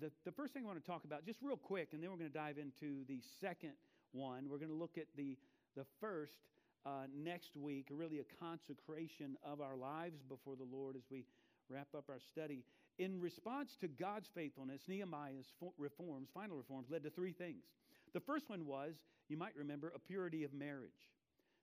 The, 0.00 0.10
the 0.24 0.32
first 0.32 0.54
thing 0.54 0.64
I 0.64 0.66
want 0.66 0.82
to 0.82 0.90
talk 0.90 1.04
about, 1.04 1.26
just 1.26 1.40
real 1.42 1.56
quick, 1.56 1.88
and 1.92 2.02
then 2.02 2.10
we're 2.10 2.16
going 2.16 2.30
to 2.30 2.38
dive 2.38 2.56
into 2.56 3.04
the 3.08 3.20
second 3.40 3.72
one. 4.12 4.48
We're 4.48 4.58
going 4.58 4.70
to 4.70 4.76
look 4.76 4.96
at 4.96 5.06
the, 5.16 5.36
the 5.76 5.84
first 6.00 6.32
uh, 6.84 7.06
next 7.14 7.56
week, 7.56 7.86
really 7.90 8.20
a 8.20 8.44
consecration 8.44 9.36
of 9.44 9.60
our 9.60 9.76
lives 9.76 10.22
before 10.28 10.56
the 10.56 10.66
Lord 10.70 10.96
as 10.96 11.02
we 11.10 11.24
wrap 11.68 11.88
up 11.96 12.04
our 12.08 12.18
study. 12.18 12.64
In 12.98 13.20
response 13.20 13.76
to 13.80 13.88
God's 13.88 14.28
faithfulness, 14.34 14.82
Nehemiah's 14.88 15.46
reforms, 15.78 16.28
final 16.34 16.56
reforms, 16.56 16.88
led 16.90 17.02
to 17.04 17.10
three 17.10 17.32
things. 17.32 17.64
The 18.12 18.20
first 18.20 18.50
one 18.50 18.66
was, 18.66 18.94
you 19.28 19.36
might 19.36 19.56
remember, 19.56 19.92
a 19.94 19.98
purity 19.98 20.44
of 20.44 20.52
marriage. 20.52 20.90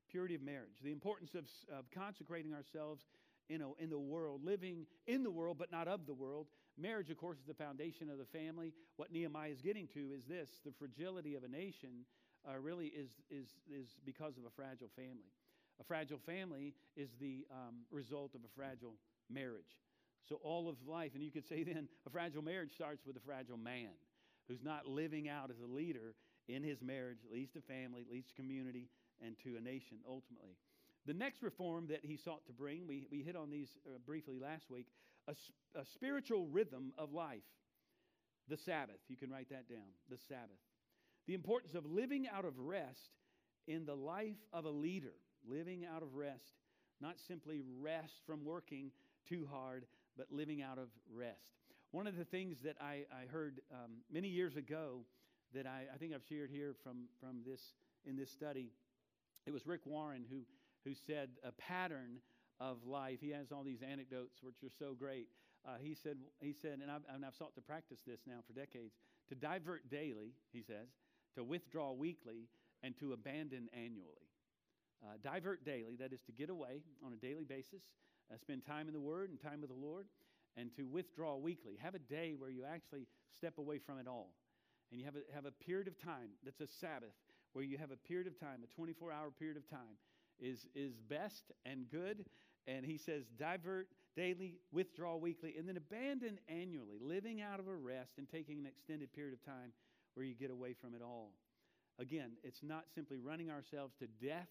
Purity 0.09 0.35
of 0.35 0.41
marriage. 0.41 0.79
The 0.83 0.91
importance 0.91 1.35
of, 1.35 1.45
of 1.71 1.85
consecrating 1.91 2.53
ourselves 2.53 3.03
you 3.49 3.57
know, 3.57 3.75
in 3.79 3.89
the 3.89 3.99
world, 3.99 4.43
living 4.43 4.85
in 5.07 5.23
the 5.23 5.31
world 5.31 5.57
but 5.57 5.71
not 5.71 5.87
of 5.87 6.05
the 6.05 6.13
world. 6.13 6.47
Marriage, 6.77 7.09
of 7.09 7.17
course, 7.17 7.39
is 7.39 7.45
the 7.45 7.53
foundation 7.53 8.09
of 8.09 8.17
the 8.17 8.25
family. 8.25 8.73
What 8.95 9.11
Nehemiah 9.11 9.49
is 9.49 9.61
getting 9.61 9.87
to 9.93 10.11
is 10.15 10.23
this 10.25 10.49
the 10.63 10.71
fragility 10.71 11.35
of 11.35 11.43
a 11.43 11.47
nation 11.47 12.05
uh, 12.47 12.57
really 12.59 12.87
is, 12.87 13.09
is, 13.29 13.47
is 13.71 13.87
because 14.05 14.37
of 14.37 14.45
a 14.45 14.49
fragile 14.55 14.89
family. 14.95 15.31
A 15.79 15.83
fragile 15.83 16.19
family 16.25 16.73
is 16.95 17.09
the 17.19 17.45
um, 17.51 17.85
result 17.91 18.35
of 18.35 18.41
a 18.41 18.51
fragile 18.55 18.95
marriage. 19.29 19.77
So 20.27 20.39
all 20.43 20.69
of 20.69 20.75
life, 20.87 21.11
and 21.15 21.23
you 21.23 21.31
could 21.31 21.47
say 21.47 21.63
then, 21.63 21.87
a 22.05 22.09
fragile 22.09 22.41
marriage 22.43 22.73
starts 22.73 23.05
with 23.05 23.15
a 23.15 23.21
fragile 23.21 23.57
man 23.57 23.89
who's 24.47 24.63
not 24.63 24.87
living 24.87 25.29
out 25.29 25.49
as 25.49 25.59
a 25.59 25.71
leader 25.71 26.15
in 26.47 26.63
his 26.63 26.81
marriage, 26.81 27.19
leads 27.31 27.51
to 27.53 27.61
family, 27.61 28.05
leads 28.11 28.27
to 28.27 28.33
community, 28.33 28.89
and 29.23 29.35
to 29.43 29.55
a 29.57 29.61
nation 29.61 29.97
ultimately. 30.07 30.57
The 31.05 31.13
next 31.13 31.41
reform 31.41 31.87
that 31.87 32.03
he 32.03 32.17
sought 32.17 32.45
to 32.47 32.53
bring, 32.53 32.87
we, 32.87 33.07
we 33.11 33.21
hit 33.21 33.35
on 33.35 33.49
these 33.49 33.69
uh, 33.87 33.97
briefly 34.05 34.39
last 34.39 34.69
week, 34.69 34.87
a, 35.27 35.35
a 35.79 35.85
spiritual 35.85 36.47
rhythm 36.47 36.93
of 36.97 37.13
life. 37.13 37.43
The 38.47 38.57
Sabbath, 38.57 38.99
you 39.07 39.15
can 39.15 39.29
write 39.29 39.49
that 39.49 39.69
down, 39.69 39.87
the 40.09 40.17
Sabbath. 40.27 40.57
The 41.29 41.35
importance 41.35 41.75
of 41.75 41.85
living 41.85 42.27
out 42.27 42.43
of 42.43 42.57
rest 42.57 43.11
in 43.67 43.85
the 43.85 43.93
life 43.93 44.39
of 44.51 44.65
a 44.65 44.69
leader, 44.71 45.13
living 45.47 45.85
out 45.85 46.01
of 46.01 46.15
rest, 46.15 46.55
not 46.99 47.19
simply 47.19 47.61
rest 47.79 48.13
from 48.25 48.43
working 48.43 48.89
too 49.27 49.47
hard, 49.47 49.85
but 50.17 50.25
living 50.31 50.63
out 50.63 50.79
of 50.79 50.87
rest. 51.13 51.51
One 51.91 52.07
of 52.07 52.17
the 52.17 52.25
things 52.25 52.63
that 52.63 52.77
I, 52.81 53.05
I 53.13 53.31
heard 53.31 53.61
um, 53.71 53.97
many 54.11 54.27
years 54.27 54.55
ago 54.55 55.01
that 55.53 55.67
I, 55.67 55.83
I 55.93 55.97
think 55.99 56.15
I've 56.15 56.25
shared 56.27 56.49
here 56.49 56.73
from, 56.81 57.03
from 57.19 57.41
this 57.45 57.61
in 58.07 58.15
this 58.15 58.31
study, 58.31 58.71
it 59.45 59.51
was 59.51 59.67
Rick 59.67 59.85
Warren 59.85 60.25
who, 60.31 60.39
who 60.83 60.95
said 60.95 61.29
a 61.43 61.51
pattern 61.51 62.21
of 62.59 62.87
life. 62.87 63.19
He 63.21 63.29
has 63.29 63.51
all 63.51 63.63
these 63.63 63.83
anecdotes 63.83 64.39
which 64.41 64.63
are 64.63 64.73
so 64.79 64.95
great. 64.97 65.27
Uh, 65.63 65.73
he 65.79 65.93
said, 65.93 66.17
he 66.41 66.55
said, 66.59 66.79
and 66.81 66.89
I've, 66.89 67.03
and 67.13 67.23
I've 67.23 67.35
sought 67.35 67.53
to 67.53 67.61
practice 67.61 67.99
this 68.07 68.21
now 68.25 68.39
for 68.47 68.53
decades, 68.53 68.95
to 69.27 69.35
divert 69.35 69.91
daily, 69.91 70.33
he 70.51 70.63
says, 70.63 70.87
to 71.35 71.43
withdraw 71.43 71.91
weekly, 71.91 72.47
and 72.83 72.97
to 72.97 73.13
abandon 73.13 73.69
annually. 73.73 74.29
Uh, 75.03 75.13
divert 75.23 75.63
daily, 75.63 75.95
that 75.97 76.11
is 76.11 76.21
to 76.21 76.31
get 76.31 76.49
away 76.49 76.81
on 77.05 77.13
a 77.13 77.15
daily 77.15 77.45
basis, 77.45 77.83
uh, 78.31 78.37
spend 78.37 78.65
time 78.65 78.87
in 78.87 78.93
the 78.93 78.99
Word 78.99 79.29
and 79.29 79.41
time 79.41 79.61
with 79.61 79.69
the 79.69 79.75
Lord, 79.75 80.07
and 80.57 80.75
to 80.75 80.83
withdraw 80.83 81.37
weekly. 81.37 81.77
Have 81.81 81.95
a 81.95 81.99
day 81.99 82.33
where 82.37 82.49
you 82.49 82.63
actually 82.65 83.07
step 83.35 83.57
away 83.57 83.79
from 83.79 83.97
it 83.97 84.07
all. 84.07 84.33
And 84.91 84.99
you 84.99 85.05
have 85.05 85.15
a, 85.15 85.21
have 85.33 85.45
a 85.45 85.51
period 85.51 85.87
of 85.87 85.97
time 86.01 86.29
that's 86.43 86.59
a 86.61 86.67
Sabbath, 86.67 87.13
where 87.53 87.63
you 87.63 87.77
have 87.77 87.91
a 87.91 87.95
period 87.95 88.27
of 88.27 88.39
time, 88.39 88.59
a 88.63 88.75
24 88.75 89.11
hour 89.11 89.31
period 89.31 89.57
of 89.57 89.69
time, 89.69 89.97
is, 90.39 90.67
is 90.75 90.93
best 91.09 91.51
and 91.65 91.89
good. 91.89 92.25
And 92.67 92.85
he 92.85 92.97
says, 92.97 93.23
divert 93.37 93.87
daily, 94.15 94.55
withdraw 94.71 95.15
weekly, 95.15 95.55
and 95.57 95.67
then 95.67 95.77
abandon 95.77 96.39
annually, 96.49 96.97
living 97.01 97.41
out 97.41 97.59
of 97.59 97.67
a 97.67 97.75
rest 97.75 98.13
and 98.17 98.27
taking 98.27 98.59
an 98.59 98.65
extended 98.65 99.13
period 99.13 99.33
of 99.33 99.45
time 99.45 99.71
where 100.13 100.25
you 100.25 100.35
get 100.35 100.51
away 100.51 100.73
from 100.73 100.93
it 100.95 101.01
all. 101.01 101.31
Again, 101.99 102.31
it's 102.43 102.63
not 102.63 102.85
simply 102.93 103.17
running 103.17 103.49
ourselves 103.49 103.93
to 103.99 104.07
death 104.25 104.47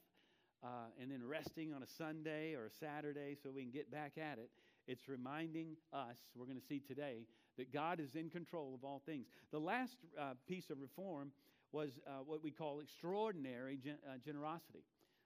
uh, 0.62 0.90
and 1.00 1.10
then 1.10 1.22
resting 1.26 1.72
on 1.72 1.82
a 1.82 1.86
Sunday 1.86 2.54
or 2.54 2.66
a 2.66 2.70
Saturday 2.70 3.36
so 3.42 3.50
we 3.50 3.62
can 3.62 3.70
get 3.70 3.90
back 3.90 4.12
at 4.18 4.38
it. 4.38 4.50
It's 4.86 5.08
reminding 5.08 5.76
us, 5.92 6.16
we're 6.34 6.46
going 6.46 6.60
to 6.60 6.66
see 6.66 6.80
today, 6.80 7.26
that 7.56 7.72
God 7.72 8.00
is 8.00 8.14
in 8.14 8.30
control 8.30 8.74
of 8.74 8.84
all 8.84 9.02
things. 9.04 9.26
The 9.50 9.58
last 9.58 9.96
uh, 10.18 10.34
piece 10.46 10.70
of 10.70 10.80
reform 10.80 11.32
was 11.72 11.90
uh, 12.06 12.22
what 12.24 12.42
we 12.42 12.50
call 12.50 12.80
extraordinary 12.80 13.76
gen- 13.76 13.98
uh, 14.06 14.16
generosity. 14.24 14.84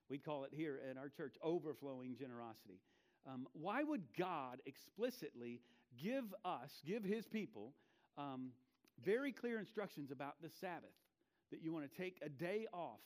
We 0.08 0.18
call 0.18 0.44
it 0.44 0.50
here 0.52 0.80
at 0.90 0.96
our 0.98 1.08
church 1.08 1.36
overflowing 1.42 2.16
generosity. 2.18 2.80
Um, 3.26 3.46
why 3.52 3.82
would 3.84 4.02
God 4.18 4.60
explicitly 4.66 5.60
give 6.02 6.24
us, 6.44 6.70
give 6.84 7.04
his 7.04 7.26
people, 7.26 7.72
um, 8.18 8.50
very 9.04 9.32
clear 9.32 9.58
instructions 9.58 10.10
about 10.10 10.34
the 10.42 10.50
Sabbath? 10.60 10.94
That 11.50 11.62
you 11.62 11.72
want 11.72 11.90
to 11.90 11.96
take 11.96 12.18
a 12.24 12.28
day 12.28 12.66
off. 12.72 13.00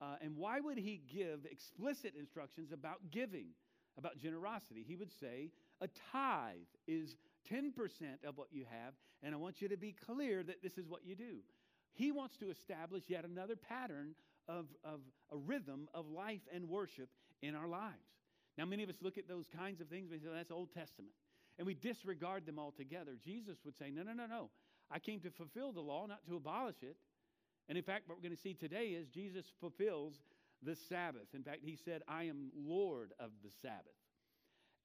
Uh, 0.00 0.16
and 0.22 0.36
why 0.36 0.60
would 0.60 0.78
he 0.78 1.02
give 1.12 1.40
explicit 1.50 2.14
instructions 2.16 2.70
about 2.72 3.10
giving, 3.10 3.48
about 3.96 4.16
generosity? 4.16 4.84
He 4.86 4.94
would 4.94 5.10
say, 5.18 5.50
a 5.80 5.88
tithe 6.12 6.56
is 6.86 7.16
10% 7.52 7.72
of 8.24 8.36
what 8.36 8.48
you 8.52 8.64
have, 8.70 8.94
and 9.22 9.34
I 9.34 9.38
want 9.38 9.60
you 9.60 9.68
to 9.68 9.76
be 9.76 9.94
clear 10.06 10.42
that 10.44 10.62
this 10.62 10.78
is 10.78 10.88
what 10.88 11.04
you 11.04 11.16
do. 11.16 11.38
He 11.94 12.12
wants 12.12 12.36
to 12.36 12.50
establish 12.50 13.04
yet 13.08 13.24
another 13.24 13.56
pattern 13.56 14.14
of, 14.48 14.66
of 14.84 15.00
a 15.32 15.36
rhythm 15.36 15.88
of 15.92 16.08
life 16.08 16.42
and 16.54 16.68
worship 16.68 17.08
in 17.42 17.56
our 17.56 17.68
lives. 17.68 17.94
Now, 18.56 18.64
many 18.64 18.82
of 18.82 18.88
us 18.88 18.96
look 19.00 19.18
at 19.18 19.28
those 19.28 19.46
kinds 19.56 19.80
of 19.80 19.88
things 19.88 20.10
and 20.10 20.20
say, 20.20 20.28
that's 20.32 20.50
Old 20.50 20.72
Testament. 20.72 21.12
And 21.58 21.66
we 21.66 21.74
disregard 21.74 22.46
them 22.46 22.58
altogether. 22.58 23.16
Jesus 23.22 23.58
would 23.64 23.76
say, 23.76 23.90
no, 23.90 24.02
no, 24.02 24.12
no, 24.12 24.26
no. 24.26 24.50
I 24.90 24.98
came 24.98 25.20
to 25.20 25.30
fulfill 25.30 25.72
the 25.72 25.80
law, 25.80 26.06
not 26.06 26.26
to 26.26 26.36
abolish 26.36 26.82
it. 26.82 26.96
And 27.68 27.76
in 27.76 27.84
fact, 27.84 28.08
what 28.08 28.16
we're 28.16 28.22
going 28.22 28.36
to 28.36 28.40
see 28.40 28.54
today 28.54 28.88
is 28.88 29.08
Jesus 29.08 29.46
fulfills 29.60 30.14
the 30.62 30.74
Sabbath. 30.88 31.34
In 31.34 31.42
fact, 31.42 31.60
he 31.62 31.76
said, 31.76 32.02
I 32.08 32.24
am 32.24 32.50
Lord 32.56 33.12
of 33.20 33.30
the 33.44 33.50
Sabbath. 33.62 33.98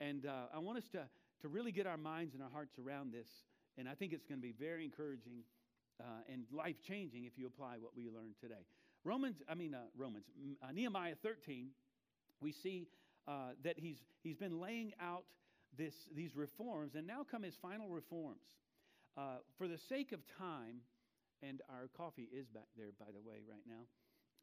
And 0.02 0.26
uh, 0.26 0.48
I 0.54 0.60
want 0.60 0.78
us 0.78 0.90
to, 0.90 1.04
to 1.42 1.48
really 1.48 1.72
get 1.72 1.88
our 1.88 1.98
minds 1.98 2.34
and 2.34 2.44
our 2.44 2.50
hearts 2.50 2.78
around 2.78 3.14
this. 3.14 3.28
And 3.78 3.88
I 3.88 3.96
think 3.96 4.14
it's 4.14 4.26
going 4.26 4.40
to 4.40 4.48
be 4.48 4.54
very 4.54 4.84
encouraging 4.84 5.44
uh, 6.00 6.32
and 6.32 6.44
life 6.52 6.76
changing 6.86 7.26
if 7.26 7.38
you 7.38 7.48
apply 7.48 7.76
what 7.80 7.96
we 7.96 8.10
learned 8.10 8.36
today. 8.42 8.66
Romans, 9.04 9.38
I 9.50 9.56
mean, 9.56 9.74
uh, 9.74 9.80
Romans, 9.98 10.26
uh, 10.62 10.72
Nehemiah 10.72 11.16
13, 11.22 11.70
we 12.42 12.52
see 12.52 12.88
uh, 13.28 13.52
that 13.64 13.78
he's, 13.78 13.98
he's 14.22 14.38
been 14.38 14.60
laying 14.60 14.94
out 15.00 15.24
this, 15.78 15.94
these 16.16 16.36
reforms, 16.36 16.96
and 16.96 17.08
now 17.08 17.26
come 17.30 17.44
his 17.44 17.56
final 17.62 17.90
reforms. 17.90 18.46
Uh, 19.16 19.38
for 19.58 19.68
the 19.68 19.78
sake 19.78 20.12
of 20.12 20.20
time, 20.40 20.82
and 21.44 21.62
our 21.70 21.88
coffee 21.96 22.30
is 22.34 22.48
back 22.48 22.68
there, 22.76 22.90
by 23.00 23.06
the 23.14 23.22
way, 23.22 23.46
right 23.48 23.62
now, 23.68 23.86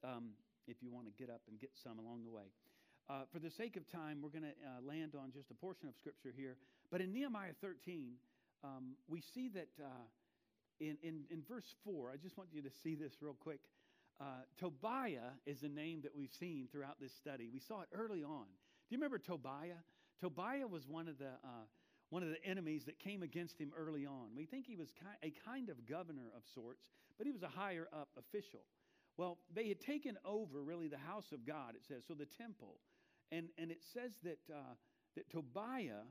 um, 0.08 0.30
if 0.68 0.76
you 0.80 0.92
want 0.92 1.06
to 1.06 1.12
get 1.18 1.28
up 1.28 1.40
and 1.48 1.58
get 1.58 1.70
some 1.82 1.98
along 1.98 2.22
the 2.24 2.30
way. 2.30 2.54
Uh, 3.08 3.22
for 3.32 3.40
the 3.40 3.50
sake 3.50 3.76
of 3.76 3.90
time, 3.90 4.22
we're 4.22 4.30
going 4.30 4.46
to 4.46 4.54
uh, 4.62 4.78
land 4.86 5.16
on 5.18 5.32
just 5.32 5.50
a 5.50 5.54
portion 5.54 5.88
of 5.88 5.94
Scripture 5.96 6.32
here. 6.36 6.56
But 6.90 7.00
in 7.00 7.12
Nehemiah 7.12 7.54
13, 7.60 8.12
um, 8.62 8.94
we 9.08 9.20
see 9.34 9.48
that 9.48 9.68
uh, 9.82 10.06
in, 10.78 10.96
in, 11.02 11.24
in 11.30 11.42
verse 11.48 11.74
4, 11.84 12.12
I 12.12 12.16
just 12.16 12.38
want 12.38 12.50
you 12.52 12.62
to 12.62 12.70
see 12.84 12.94
this 12.94 13.12
real 13.20 13.36
quick. 13.40 13.60
Uh, 14.20 14.46
Tobiah 14.58 15.34
is 15.46 15.64
a 15.64 15.68
name 15.68 16.02
that 16.02 16.14
we've 16.14 16.32
seen 16.38 16.68
throughout 16.70 17.00
this 17.00 17.12
study. 17.18 17.48
We 17.52 17.58
saw 17.58 17.80
it 17.80 17.88
early 17.92 18.22
on. 18.22 18.46
Do 18.46 18.94
you 18.94 18.98
remember 18.98 19.18
Tobiah? 19.18 19.82
Tobiah 20.20 20.68
was 20.68 20.86
one 20.86 21.08
of 21.08 21.18
the 21.18 21.32
one 22.10 22.22
of 22.22 22.28
the 22.28 22.44
enemies 22.44 22.84
that 22.84 22.98
came 22.98 23.22
against 23.22 23.58
him 23.58 23.72
early 23.76 24.04
on. 24.04 24.34
We 24.36 24.44
think 24.44 24.66
he 24.66 24.76
was 24.76 24.88
a 25.22 25.32
kind 25.44 25.68
of 25.68 25.86
governor 25.86 26.30
of 26.36 26.42
sorts, 26.54 26.90
but 27.16 27.26
he 27.26 27.32
was 27.32 27.42
a 27.42 27.48
higher 27.48 27.88
up 27.92 28.08
official. 28.18 28.60
Well, 29.16 29.38
they 29.54 29.68
had 29.68 29.80
taken 29.80 30.16
over 30.24 30.62
really 30.62 30.88
the 30.88 30.98
house 30.98 31.32
of 31.32 31.46
God. 31.46 31.74
It 31.74 31.82
says 31.86 32.04
so 32.06 32.14
the 32.14 32.26
temple, 32.26 32.76
and 33.30 33.48
and 33.58 33.70
it 33.70 33.82
says 33.92 34.12
that 34.24 34.38
uh, 34.52 34.74
that 35.16 35.30
Tobiah 35.30 36.04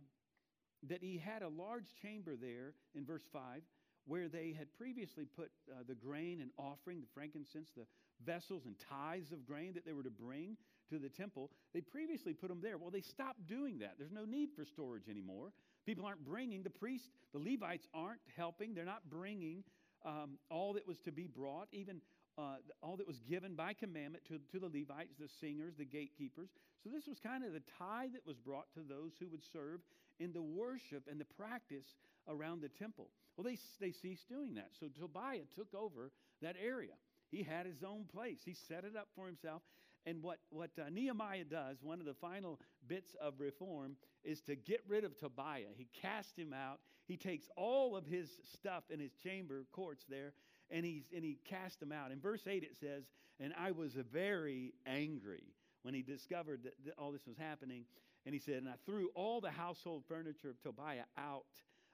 that 0.88 1.04
he 1.04 1.18
had 1.18 1.42
a 1.42 1.50
large 1.50 1.88
chamber 2.02 2.36
there 2.40 2.74
in 2.96 3.06
verse 3.06 3.28
five 3.34 3.62
where 4.06 4.28
they 4.28 4.56
had 4.58 4.74
previously 4.74 5.26
put 5.26 5.52
uh, 5.70 5.84
the 5.88 5.94
grain 5.94 6.42
and 6.42 6.50
offering, 6.58 7.00
the 7.00 7.08
frankincense, 7.14 7.70
the 7.76 7.86
vessels 8.26 8.66
and 8.66 8.76
tithes 8.90 9.32
of 9.32 9.46
grain 9.46 9.74
that 9.74 9.86
they 9.86 9.94
were 9.94 10.04
to 10.04 10.10
bring 10.10 10.58
to 10.90 10.98
the 10.98 11.10
temple, 11.10 11.52
they 11.74 11.82
previously 11.82 12.34
put 12.34 12.50
them 12.50 12.60
there. 12.62 12.78
Well, 12.78 12.90
they 12.90 13.02
stopped 13.02 13.46
doing 13.48 13.80
that. 13.80 13.96
There's 14.00 14.12
no 14.12 14.26
need 14.26 14.50
for 14.56 14.66
storage 14.66 15.08
anymore. 15.10 15.52
People 15.90 16.06
aren't 16.06 16.24
bringing, 16.24 16.62
the 16.62 16.70
priests, 16.70 17.10
the 17.34 17.40
Levites 17.40 17.88
aren't 17.96 18.22
helping. 18.38 18.76
They're 18.76 18.86
not 18.86 19.10
bringing 19.10 19.64
um, 20.06 20.38
all 20.52 20.74
that 20.74 20.88
was 20.88 21.00
to 21.00 21.12
be 21.12 21.26
brought, 21.26 21.68
even 21.72 22.00
uh, 22.38 22.58
all 22.84 22.96
that 22.98 23.08
was 23.08 23.18
given 23.28 23.56
by 23.56 23.74
commandment 23.74 24.24
to, 24.28 24.38
to 24.52 24.60
the 24.60 24.68
Levites, 24.68 25.16
the 25.20 25.28
singers, 25.42 25.74
the 25.80 25.86
gatekeepers. 25.86 26.52
So 26.84 26.92
this 26.92 27.08
was 27.08 27.18
kind 27.20 27.44
of 27.44 27.54
the 27.54 27.64
tithe 27.80 28.14
that 28.14 28.24
was 28.24 28.38
brought 28.38 28.72
to 28.76 28.82
those 28.88 29.14
who 29.20 29.30
would 29.30 29.42
serve 29.52 29.80
in 30.20 30.32
the 30.32 30.44
worship 30.44 31.08
and 31.10 31.20
the 31.20 31.26
practice 31.26 31.96
around 32.28 32.62
the 32.62 32.70
temple. 32.70 33.10
Well, 33.36 33.46
they, 33.46 33.58
they 33.82 33.92
ceased 33.92 34.30
doing 34.30 34.54
that. 34.54 34.70
So 34.80 34.90
Tobiah 34.90 35.50
took 35.56 35.74
over 35.74 36.12
that 36.44 36.56
area. 36.64 36.94
He 37.32 37.42
had 37.42 37.66
his 37.66 37.82
own 37.84 38.06
place. 38.14 38.42
He 38.46 38.54
set 38.54 38.84
it 38.84 38.96
up 38.96 39.08
for 39.16 39.26
himself. 39.26 39.64
And 40.10 40.24
what, 40.24 40.40
what 40.50 40.72
uh, 40.80 40.90
Nehemiah 40.92 41.44
does, 41.44 41.78
one 41.84 42.00
of 42.00 42.06
the 42.08 42.16
final 42.16 42.60
bits 42.88 43.16
of 43.22 43.36
reform, 43.38 43.96
is 44.24 44.42
to 44.42 44.56
get 44.56 44.82
rid 44.88 45.04
of 45.04 45.16
Tobiah. 45.20 45.72
He 45.78 45.88
casts 46.02 46.36
him 46.36 46.52
out. 46.52 46.80
He 47.06 47.16
takes 47.16 47.48
all 47.56 47.96
of 47.96 48.08
his 48.08 48.30
stuff 48.52 48.84
in 48.90 49.00
his 49.00 49.12
chamber 49.14 49.66
courts 49.72 50.06
there, 50.10 50.34
and, 50.72 50.84
he's, 50.84 51.04
and 51.16 51.24
he 51.24 51.38
casts 51.46 51.80
him 51.80 51.92
out. 51.92 52.12
In 52.12 52.20
verse 52.20 52.42
8, 52.48 52.64
it 52.64 52.76
says, 52.80 53.04
And 53.40 53.54
I 53.56 53.70
was 53.70 53.94
very 54.12 54.74
angry 54.88 55.44
when 55.84 55.94
he 55.94 56.02
discovered 56.02 56.64
that, 56.64 56.74
that 56.86 56.96
all 56.98 57.12
this 57.12 57.28
was 57.28 57.38
happening. 57.38 57.86
And 58.26 58.34
he 58.34 58.40
said, 58.40 58.56
And 58.56 58.70
I 58.70 58.76
threw 58.88 59.10
all 59.14 59.42
the 59.42 59.52
household 59.52 60.04
furniture 60.08 60.50
of 60.50 60.60
Tobiah 60.64 61.06
out 61.20 61.46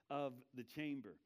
of 0.08 0.32
the 0.54 0.64
chamber. 0.64 1.16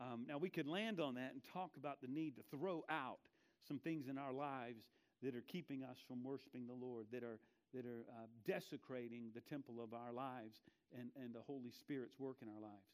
Um, 0.00 0.26
now, 0.28 0.38
we 0.38 0.50
could 0.50 0.68
land 0.68 1.00
on 1.00 1.14
that 1.14 1.32
and 1.32 1.42
talk 1.52 1.70
about 1.76 2.00
the 2.00 2.08
need 2.08 2.36
to 2.36 2.42
throw 2.56 2.84
out 2.88 3.18
some 3.66 3.78
things 3.80 4.06
in 4.08 4.16
our 4.16 4.32
lives 4.32 4.84
that 5.26 5.34
are 5.34 5.44
keeping 5.48 5.82
us 5.82 5.98
from 6.06 6.22
worshiping 6.22 6.66
the 6.66 6.86
Lord, 6.86 7.06
that 7.12 7.24
are, 7.24 7.40
that 7.74 7.84
are 7.84 8.06
uh, 8.08 8.26
desecrating 8.46 9.30
the 9.34 9.40
temple 9.40 9.82
of 9.82 9.92
our 9.92 10.12
lives 10.12 10.54
and, 10.96 11.10
and 11.20 11.34
the 11.34 11.42
Holy 11.44 11.72
Spirit's 11.80 12.14
work 12.18 12.36
in 12.42 12.48
our 12.48 12.60
lives. 12.60 12.86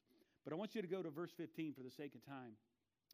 But 0.43 0.55
I 0.55 0.57
want 0.57 0.75
you 0.75 0.81
to 0.81 0.89
go 0.89 1.03
to 1.03 1.11
verse 1.11 1.31
15 1.37 1.75
for 1.75 1.83
the 1.83 1.91
sake 1.91 2.15
of 2.15 2.25
time. 2.25 2.53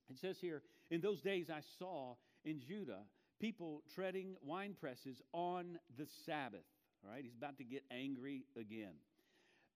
It 0.08 0.18
says 0.18 0.38
here, 0.40 0.62
In 0.90 1.00
those 1.00 1.20
days 1.20 1.50
I 1.50 1.60
saw 1.80 2.14
in 2.44 2.60
Judah 2.60 3.02
people 3.40 3.82
treading 3.92 4.36
wine 4.40 4.76
presses 4.78 5.20
on 5.32 5.80
the 5.98 6.06
Sabbath. 6.24 6.64
All 7.04 7.10
right, 7.10 7.22
he's 7.24 7.34
about 7.36 7.58
to 7.58 7.64
get 7.64 7.82
angry 7.90 8.44
again. 8.56 8.94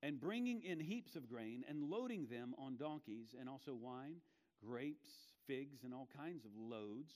And 0.04 0.20
bringing 0.20 0.62
in 0.62 0.78
heaps 0.78 1.16
of 1.16 1.28
grain 1.28 1.64
and 1.68 1.90
loading 1.90 2.26
them 2.30 2.54
on 2.58 2.76
donkeys, 2.76 3.34
and 3.38 3.48
also 3.48 3.74
wine, 3.74 4.16
grapes, 4.64 5.08
figs, 5.46 5.80
and 5.84 5.92
all 5.92 6.08
kinds 6.16 6.44
of 6.44 6.50
loads 6.56 7.12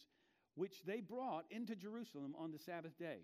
which 0.57 0.83
they 0.85 1.01
brought 1.01 1.45
into 1.51 1.77
Jerusalem 1.77 2.35
on 2.39 2.51
the 2.51 2.59
Sabbath 2.59 2.99
day. 2.99 3.21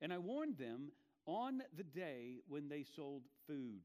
And 0.00 0.12
I 0.12 0.18
warned 0.18 0.58
them 0.58 0.90
on 1.26 1.62
the 1.76 1.84
day 1.84 2.38
when 2.48 2.68
they 2.68 2.84
sold 2.96 3.22
food. 3.46 3.82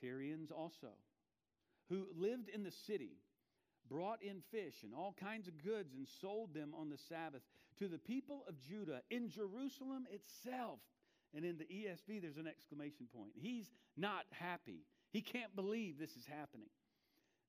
Tyrians 0.00 0.50
also, 0.50 0.92
who 1.88 2.06
lived 2.16 2.48
in 2.48 2.62
the 2.62 2.70
city, 2.70 3.16
brought 3.88 4.22
in 4.22 4.42
fish 4.50 4.82
and 4.84 4.94
all 4.94 5.14
kinds 5.18 5.48
of 5.48 5.62
goods 5.64 5.94
and 5.94 6.06
sold 6.20 6.54
them 6.54 6.72
on 6.78 6.90
the 6.90 6.98
Sabbath 7.08 7.42
to 7.78 7.88
the 7.88 7.98
people 7.98 8.44
of 8.48 8.60
Judah 8.60 9.00
in 9.10 9.28
Jerusalem 9.28 10.06
itself. 10.10 10.78
And 11.34 11.44
in 11.44 11.58
the 11.58 11.64
ESV, 11.64 12.20
there's 12.20 12.36
an 12.36 12.46
exclamation 12.46 13.06
point. 13.14 13.32
He's 13.34 13.70
not 13.96 14.24
happy. 14.32 14.84
He 15.12 15.22
can't 15.22 15.54
believe 15.54 15.98
this 15.98 16.16
is 16.16 16.26
happening. 16.26 16.68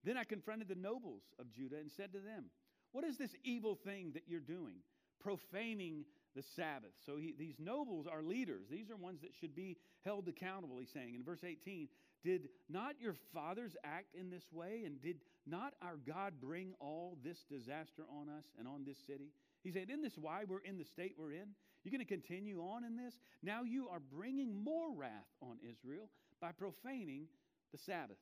Then 0.03 0.17
I 0.17 0.24
confronted 0.24 0.67
the 0.67 0.75
nobles 0.75 1.24
of 1.39 1.51
Judah 1.51 1.77
and 1.77 1.91
said 1.91 2.13
to 2.13 2.19
them, 2.19 2.45
what 2.91 3.03
is 3.03 3.17
this 3.17 3.36
evil 3.43 3.75
thing 3.75 4.12
that 4.13 4.24
you're 4.27 4.39
doing? 4.39 4.75
Profaning 5.19 6.05
the 6.36 6.43
Sabbath. 6.55 6.91
So 7.05 7.17
he, 7.17 7.33
these 7.38 7.55
nobles 7.60 8.07
are 8.07 8.24
leaders. 8.24 8.67
These 8.69 8.89
are 8.89 8.95
ones 8.95 9.21
that 9.21 9.33
should 9.39 9.55
be 9.55 9.77
held 10.03 10.27
accountable, 10.27 10.79
he's 10.79 10.91
saying. 10.91 11.15
In 11.15 11.24
verse 11.24 11.43
18, 11.43 11.88
Did 12.24 12.50
not 12.69 12.95
your 13.00 13.15
fathers 13.33 13.75
act 13.83 14.15
in 14.15 14.29
this 14.29 14.45
way? 14.51 14.83
And 14.86 15.01
did 15.01 15.17
not 15.45 15.74
our 15.81 15.98
God 15.98 16.33
bring 16.41 16.74
all 16.79 17.17
this 17.24 17.43
disaster 17.50 18.03
on 18.10 18.29
us 18.29 18.45
and 18.57 18.67
on 18.67 18.83
this 18.86 18.98
city? 19.05 19.31
He 19.63 19.71
said, 19.71 19.89
Isn't 19.89 20.03
this 20.03 20.17
why 20.17 20.43
we're 20.48 20.60
in 20.60 20.77
the 20.77 20.86
state 20.86 21.15
we're 21.17 21.33
in? 21.33 21.50
You're 21.83 21.91
going 21.91 22.05
to 22.05 22.05
continue 22.05 22.62
on 22.62 22.83
in 22.83 22.95
this? 22.95 23.15
Now 23.41 23.63
you 23.63 23.89
are 23.89 24.00
bringing 24.00 24.63
more 24.63 24.93
wrath 24.95 25.27
on 25.41 25.57
Israel 25.67 26.10
by 26.39 26.51
profaning 26.51 27.25
the 27.71 27.77
Sabbath. 27.77 28.17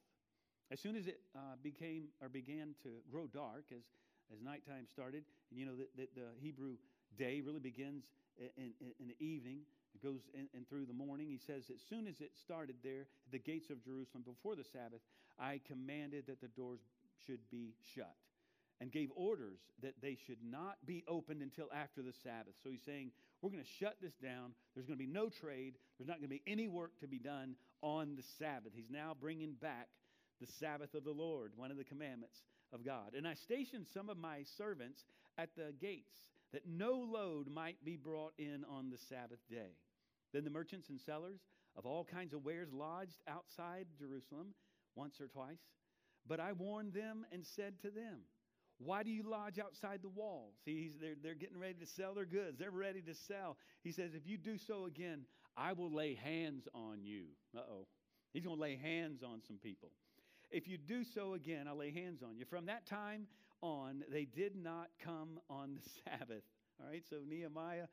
As 0.72 0.80
soon 0.80 0.96
as 0.96 1.08
it 1.08 1.20
uh, 1.36 1.56
became 1.64 2.10
or 2.22 2.30
began 2.30 2.76
to 2.84 2.90
grow 3.12 3.26
dark, 3.28 3.66
as, 3.76 3.84
as 4.34 4.42
nighttime 4.42 4.86
started, 4.92 5.24
and 5.50 5.60
you 5.60 5.66
know 5.66 5.76
that, 5.76 5.90
that 5.98 6.16
the 6.16 6.28
Hebrew 6.40 6.76
day 7.18 7.42
really 7.42 7.60
begins 7.60 8.04
in, 8.38 8.72
in, 8.80 8.92
in 9.00 9.08
the 9.08 9.20
evening, 9.24 9.60
it 9.94 10.04
goes 10.04 10.22
in, 10.34 10.48
in, 10.54 10.66
through 10.66 10.86
the 10.86 10.94
morning. 10.94 11.28
He 11.28 11.40
says, 11.40 11.70
As 11.74 11.82
soon 11.90 12.08
as 12.08 12.22
it 12.22 12.32
started 12.40 12.76
there, 12.84 13.02
at 13.02 13.32
the 13.32 13.40
gates 13.40 13.70
of 13.70 13.84
Jerusalem 13.84 14.24
before 14.26 14.56
the 14.56 14.64
Sabbath, 14.64 15.02
I 15.40 15.60
commanded 15.68 16.28
that 16.28 16.42
the 16.42 16.48
doors 16.48 16.80
should 17.26 17.40
be 17.52 17.74
shut 17.96 18.16
and 18.82 18.92
gave 18.92 19.10
orders 19.16 19.60
that 19.82 19.96
they 20.02 20.18
should 20.26 20.38
not 20.44 20.78
be 20.86 21.04
opened 21.08 21.42
until 21.42 21.68
after 21.76 22.02
the 22.02 22.14
Sabbath. 22.24 22.54
So 22.64 22.70
he's 22.70 22.84
saying, 22.86 23.12
We're 23.42 23.52
going 23.52 23.64
to 23.64 23.78
shut 23.80 23.98
this 24.02 24.16
down. 24.22 24.54
There's 24.74 24.88
going 24.88 24.98
to 24.98 25.06
be 25.06 25.12
no 25.12 25.30
trade. 25.30 25.76
There's 25.98 26.08
not 26.08 26.20
going 26.20 26.30
to 26.30 26.36
be 26.36 26.44
any 26.48 26.68
work 26.68 26.98
to 27.02 27.08
be 27.08 27.20
done 27.20 27.56
on 27.82 28.16
the 28.16 28.24
Sabbath. 28.38 28.72
He's 28.76 28.90
now 28.90 29.16
bringing 29.20 29.54
back 29.54 29.88
the 30.40 30.48
Sabbath 30.60 30.94
of 30.94 31.04
the 31.04 31.12
Lord, 31.12 31.52
one 31.58 31.72
of 31.72 31.78
the 31.78 31.84
commandments 31.84 32.38
of 32.74 32.86
God. 32.86 33.14
And 33.16 33.28
I 33.28 33.34
stationed 33.34 33.88
some 33.94 34.10
of 34.10 34.18
my 34.18 34.44
servants 34.58 35.04
at 35.38 35.50
the 35.56 35.74
gates 35.80 36.14
that 36.54 36.68
no 36.68 36.94
load 36.94 37.48
might 37.50 37.84
be 37.84 37.96
brought 37.96 38.34
in 38.38 38.64
on 38.70 38.90
the 38.90 38.98
Sabbath 38.98 39.40
day. 39.50 39.78
Then 40.34 40.44
the 40.44 40.50
merchants 40.50 40.90
and 40.90 41.00
sellers 41.00 41.40
of 41.76 41.86
all 41.86 42.04
kinds 42.04 42.34
of 42.34 42.44
wares 42.44 42.72
lodged 42.72 43.22
outside 43.28 43.88
Jerusalem 43.98 44.54
once 44.96 45.20
or 45.22 45.28
twice. 45.28 45.62
But 46.28 46.40
I 46.40 46.52
warned 46.54 46.94
them 46.94 47.26
and 47.32 47.46
said 47.46 47.80
to 47.82 47.90
them, 47.90 48.20
Why 48.78 49.04
do 49.04 49.10
you 49.10 49.24
lodge 49.24 49.60
outside 49.60 50.02
the 50.02 50.10
wall? 50.10 50.54
See, 50.66 50.92
they're, 51.00 51.16
they're 51.22 51.36
getting 51.36 51.60
ready 51.60 51.76
to 51.76 51.88
sell 51.88 52.14
their 52.14 52.26
goods. 52.26 52.60
They're 52.60 52.72
ready 52.72 53.02
to 53.02 53.16
sell. 53.16 53.58
He 53.84 53.92
says, 53.92 54.14
If 54.14 54.28
you 54.28 54.38
do 54.38 54.58
so 54.58 54.86
again, 54.86 55.26
I 55.58 55.74
will 55.74 55.92
lay 55.92 56.16
hands 56.16 56.68
on 56.74 57.04
you. 57.04 57.26
Uh 57.56 57.62
oh. 57.62 57.88
He's 58.34 58.44
going 58.44 58.58
to 58.58 58.62
lay 58.62 58.76
hands 58.76 59.24
on 59.24 59.42
some 59.48 59.58
people. 59.58 59.90
If 60.52 60.68
you 60.68 60.78
do 60.78 61.04
so 61.04 61.34
again, 61.34 61.68
I'll 61.68 61.78
lay 61.78 61.92
hands 61.92 62.24
on 62.24 62.38
you. 62.38 62.46
From 62.46 62.66
that 62.66 62.86
time 62.86 63.28
on, 63.62 64.04
they 64.12 64.26
did 64.26 64.56
not 64.56 64.88
come 65.04 65.40
on 65.50 65.76
the 65.76 65.90
Sabbath. 66.06 66.44
All 66.82 66.90
right, 66.90 67.04
so 67.10 67.18
Nehemiah 67.28 67.88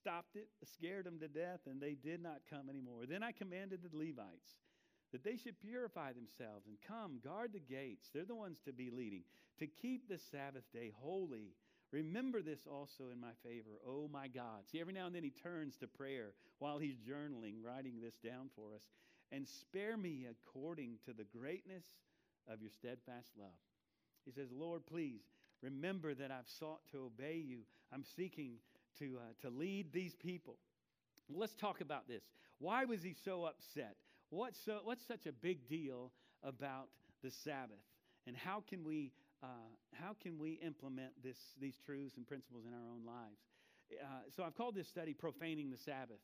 stopped 0.00 0.36
it, 0.36 0.48
scared 0.76 1.06
them 1.06 1.18
to 1.20 1.28
death, 1.28 1.60
and 1.66 1.80
they 1.80 1.94
did 1.94 2.22
not 2.22 2.40
come 2.50 2.68
anymore. 2.68 3.04
Then 3.08 3.22
I 3.22 3.32
commanded 3.32 3.80
the 3.82 3.96
Levites 3.96 4.56
that 5.12 5.24
they 5.24 5.36
should 5.36 5.60
purify 5.60 6.12
themselves 6.12 6.66
and 6.66 6.76
come, 6.86 7.20
guard 7.22 7.52
the 7.52 7.60
gates. 7.60 8.08
They're 8.12 8.24
the 8.24 8.34
ones 8.34 8.58
to 8.64 8.72
be 8.72 8.90
leading, 8.90 9.22
to 9.58 9.66
keep 9.66 10.08
the 10.08 10.18
Sabbath 10.30 10.64
day 10.72 10.90
holy. 10.94 11.54
Remember 11.92 12.40
this 12.40 12.60
also 12.66 13.10
in 13.12 13.20
my 13.20 13.32
favor, 13.44 13.78
oh 13.86 14.08
my 14.10 14.26
God. 14.26 14.66
See, 14.70 14.80
every 14.80 14.94
now 14.94 15.06
and 15.06 15.14
then 15.14 15.24
he 15.24 15.30
turns 15.30 15.76
to 15.78 15.86
prayer 15.86 16.32
while 16.58 16.78
he's 16.78 16.96
journaling, 16.96 17.56
writing 17.62 18.00
this 18.00 18.14
down 18.24 18.48
for 18.56 18.74
us. 18.74 18.82
And 19.32 19.48
spare 19.48 19.96
me 19.96 20.26
according 20.30 20.98
to 21.06 21.12
the 21.12 21.24
greatness 21.24 21.84
of 22.46 22.60
your 22.60 22.70
steadfast 22.70 23.30
love. 23.38 23.48
He 24.24 24.30
says, 24.30 24.48
Lord, 24.52 24.86
please 24.86 25.22
remember 25.62 26.14
that 26.14 26.30
I've 26.30 26.48
sought 26.48 26.80
to 26.92 26.98
obey 27.06 27.42
you. 27.44 27.60
I'm 27.92 28.04
seeking 28.04 28.58
to, 28.98 29.16
uh, 29.16 29.48
to 29.48 29.50
lead 29.50 29.92
these 29.92 30.14
people. 30.14 30.58
Let's 31.28 31.54
talk 31.54 31.80
about 31.80 32.06
this. 32.08 32.22
Why 32.58 32.84
was 32.84 33.02
he 33.02 33.14
so 33.24 33.44
upset? 33.44 33.96
What's, 34.30 34.58
so, 34.64 34.80
what's 34.84 35.06
such 35.06 35.26
a 35.26 35.32
big 35.32 35.68
deal 35.68 36.12
about 36.42 36.88
the 37.22 37.30
Sabbath? 37.30 37.82
And 38.26 38.36
how 38.36 38.62
can 38.68 38.84
we, 38.84 39.12
uh, 39.42 39.46
how 39.94 40.14
can 40.22 40.38
we 40.38 40.60
implement 40.64 41.12
this, 41.22 41.38
these 41.60 41.78
truths 41.84 42.16
and 42.16 42.26
principles 42.26 42.64
in 42.66 42.72
our 42.72 42.88
own 42.92 43.04
lives? 43.06 43.40
Uh, 44.00 44.06
so 44.34 44.42
I've 44.42 44.54
called 44.54 44.74
this 44.74 44.88
study 44.88 45.14
Profaning 45.14 45.70
the 45.70 45.76
Sabbath. 45.76 46.20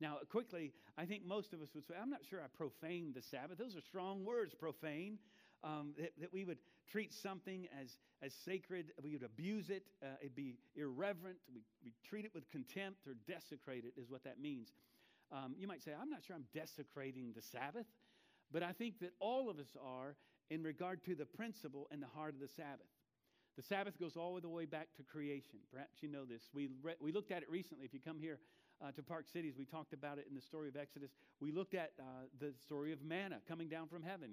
Now, 0.00 0.18
quickly, 0.28 0.72
I 0.98 1.04
think 1.04 1.24
most 1.24 1.52
of 1.52 1.62
us 1.62 1.68
would 1.74 1.86
say, 1.86 1.94
I'm 2.00 2.10
not 2.10 2.20
sure 2.28 2.40
I 2.40 2.48
profaned 2.56 3.14
the 3.14 3.22
Sabbath. 3.22 3.58
Those 3.58 3.76
are 3.76 3.80
strong 3.80 4.24
words, 4.24 4.54
profane 4.54 5.18
um, 5.64 5.94
that, 5.98 6.12
that, 6.20 6.32
we 6.32 6.44
would 6.44 6.58
treat 6.90 7.12
something 7.12 7.66
as, 7.80 7.98
as 8.22 8.32
sacred, 8.44 8.92
we 9.02 9.12
would 9.12 9.22
abuse 9.22 9.70
it, 9.70 9.84
uh, 10.02 10.06
it'd 10.20 10.36
be 10.36 10.54
irreverent, 10.76 11.38
we, 11.52 11.62
we 11.82 11.92
treat 12.08 12.24
it 12.24 12.32
with 12.34 12.48
contempt 12.50 13.06
or 13.06 13.14
desecrate 13.26 13.84
it, 13.84 13.94
is 13.98 14.10
what 14.10 14.22
that 14.24 14.40
means. 14.40 14.68
Um, 15.32 15.54
you 15.58 15.66
might 15.66 15.82
say, 15.82 15.92
I'm 15.98 16.10
not 16.10 16.22
sure 16.22 16.36
I'm 16.36 16.44
desecrating 16.52 17.32
the 17.34 17.42
Sabbath, 17.42 17.86
but 18.52 18.62
I 18.62 18.72
think 18.72 19.00
that 19.00 19.12
all 19.20 19.48
of 19.48 19.58
us 19.58 19.76
are 19.82 20.16
in 20.50 20.62
regard 20.62 21.02
to 21.04 21.14
the 21.14 21.24
principle 21.24 21.88
and 21.90 22.02
the 22.02 22.06
heart 22.06 22.34
of 22.34 22.40
the 22.40 22.48
Sabbath. 22.48 22.86
The 23.56 23.62
Sabbath 23.62 23.98
goes 23.98 24.16
all 24.16 24.38
the 24.40 24.48
way 24.48 24.66
back 24.66 24.88
to 24.96 25.02
creation. 25.02 25.60
Perhaps 25.72 26.02
you 26.02 26.08
know 26.08 26.24
this. 26.24 26.42
We, 26.52 26.68
re- 26.82 26.96
we 27.00 27.12
looked 27.12 27.30
at 27.30 27.42
it 27.42 27.50
recently. 27.50 27.86
If 27.86 27.94
you 27.94 28.00
come 28.04 28.18
here 28.18 28.38
uh, 28.82 28.92
to 28.92 29.02
Park 29.02 29.26
Cities, 29.32 29.54
we 29.58 29.64
talked 29.64 29.92
about 29.92 30.18
it 30.18 30.26
in 30.28 30.34
the 30.34 30.40
story 30.40 30.68
of 30.68 30.76
Exodus. 30.76 31.10
We 31.40 31.52
looked 31.52 31.74
at 31.74 31.92
uh, 31.98 32.02
the 32.40 32.52
story 32.64 32.92
of 32.92 33.02
manna 33.02 33.38
coming 33.48 33.68
down 33.68 33.88
from 33.88 34.02
heaven. 34.02 34.30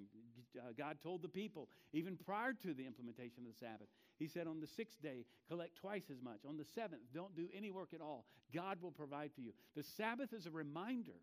Uh, 0.58 0.72
God 0.78 0.98
told 1.02 1.22
the 1.22 1.30
people, 1.30 1.70
even 1.94 2.18
prior 2.18 2.54
to 2.54 2.74
the 2.74 2.86
implementation 2.86 3.46
of 3.46 3.54
the 3.54 3.60
Sabbath, 3.60 3.88
He 4.20 4.28
said, 4.28 4.48
On 4.48 4.60
the 4.60 4.68
sixth 4.68 5.02
day, 5.02 5.26
collect 5.50 5.76
twice 5.76 6.10
as 6.12 6.22
much. 6.22 6.40
On 6.48 6.58
the 6.58 6.66
seventh, 6.66 7.02
don't 7.14 7.36
do 7.36 7.48
any 7.56 7.72
work 7.72 7.94
at 7.94 8.02
all. 8.02 8.26
God 8.54 8.82
will 8.82 8.92
provide 8.92 9.32
for 9.34 9.42
you. 9.42 9.52
The 9.76 9.84
Sabbath 9.84 10.34
is 10.34 10.46
a 10.46 10.52
reminder 10.52 11.20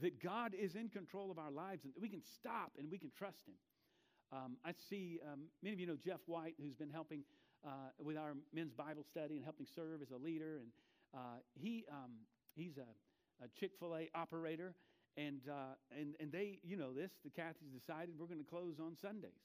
that 0.00 0.22
God 0.22 0.54
is 0.54 0.74
in 0.74 0.88
control 0.88 1.30
of 1.30 1.38
our 1.38 1.50
lives 1.50 1.84
and 1.84 1.92
we 2.00 2.08
can 2.08 2.22
stop 2.22 2.72
and 2.78 2.90
we 2.90 2.98
can 2.98 3.10
trust 3.16 3.46
Him. 3.46 3.54
Um, 4.30 4.56
I 4.64 4.72
see 4.90 5.20
um, 5.26 5.44
many 5.62 5.74
of 5.74 5.80
you 5.80 5.86
know 5.86 5.96
Jeff 5.96 6.20
White, 6.26 6.54
who's 6.60 6.74
been 6.74 6.90
helping 6.90 7.22
uh, 7.66 7.90
with 7.98 8.16
our 8.16 8.34
men's 8.52 8.72
Bible 8.72 9.04
study 9.08 9.36
and 9.36 9.44
helping 9.44 9.66
serve 9.74 10.02
as 10.02 10.10
a 10.10 10.16
leader. 10.16 10.60
And 10.60 10.68
uh, 11.14 11.40
he, 11.54 11.84
um, 11.90 12.12
he's 12.58 12.76
a, 12.76 13.44
a 13.44 13.48
Chick 13.58 13.72
fil 13.78 13.96
A 13.96 14.10
operator. 14.14 14.74
And, 15.16 15.40
uh, 15.50 15.74
and, 15.98 16.14
and 16.20 16.30
they, 16.30 16.60
you 16.62 16.76
know 16.76 16.92
this, 16.92 17.10
the 17.24 17.30
Cathys 17.30 17.74
decided 17.74 18.14
we're 18.16 18.26
going 18.28 18.44
to 18.44 18.48
close 18.48 18.78
on 18.78 18.94
Sundays. 18.94 19.42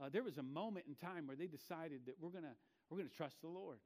Uh, 0.00 0.08
there 0.08 0.22
was 0.22 0.38
a 0.38 0.44
moment 0.44 0.86
in 0.86 0.94
time 0.94 1.26
where 1.26 1.36
they 1.36 1.48
decided 1.48 2.02
that 2.06 2.14
we're 2.20 2.30
going 2.30 2.44
to 2.44 2.54
we're 2.88 2.98
going 2.98 3.08
to 3.08 3.16
trust 3.16 3.40
the 3.42 3.48
Lord. 3.48 3.78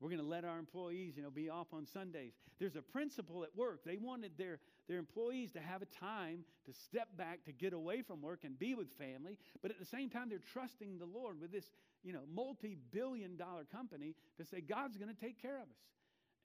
We're 0.00 0.10
going 0.10 0.20
to 0.20 0.26
let 0.26 0.44
our 0.44 0.58
employees, 0.58 1.14
you 1.16 1.22
know, 1.22 1.30
be 1.30 1.48
off 1.48 1.68
on 1.72 1.86
Sundays. 1.86 2.32
There's 2.58 2.76
a 2.76 2.82
principle 2.82 3.44
at 3.44 3.56
work. 3.56 3.80
They 3.84 3.96
wanted 3.96 4.32
their, 4.36 4.58
their 4.88 4.98
employees 4.98 5.52
to 5.52 5.60
have 5.60 5.80
a 5.80 5.86
time 5.86 6.44
to 6.66 6.72
step 6.72 7.08
back, 7.16 7.44
to 7.46 7.52
get 7.52 7.72
away 7.72 8.02
from 8.02 8.20
work 8.20 8.44
and 8.44 8.58
be 8.58 8.74
with 8.74 8.88
family. 8.98 9.38
But 9.62 9.70
at 9.70 9.78
the 9.78 9.86
same 9.86 10.10
time, 10.10 10.28
they're 10.28 10.38
trusting 10.52 10.98
the 10.98 11.06
Lord 11.06 11.40
with 11.40 11.50
this, 11.50 11.70
you 12.04 12.12
know, 12.12 12.20
multi-billion 12.34 13.36
dollar 13.36 13.64
company 13.64 14.14
to 14.36 14.44
say, 14.44 14.60
God's 14.60 14.98
going 14.98 15.14
to 15.14 15.20
take 15.20 15.40
care 15.40 15.56
of 15.56 15.62
us. 15.64 15.80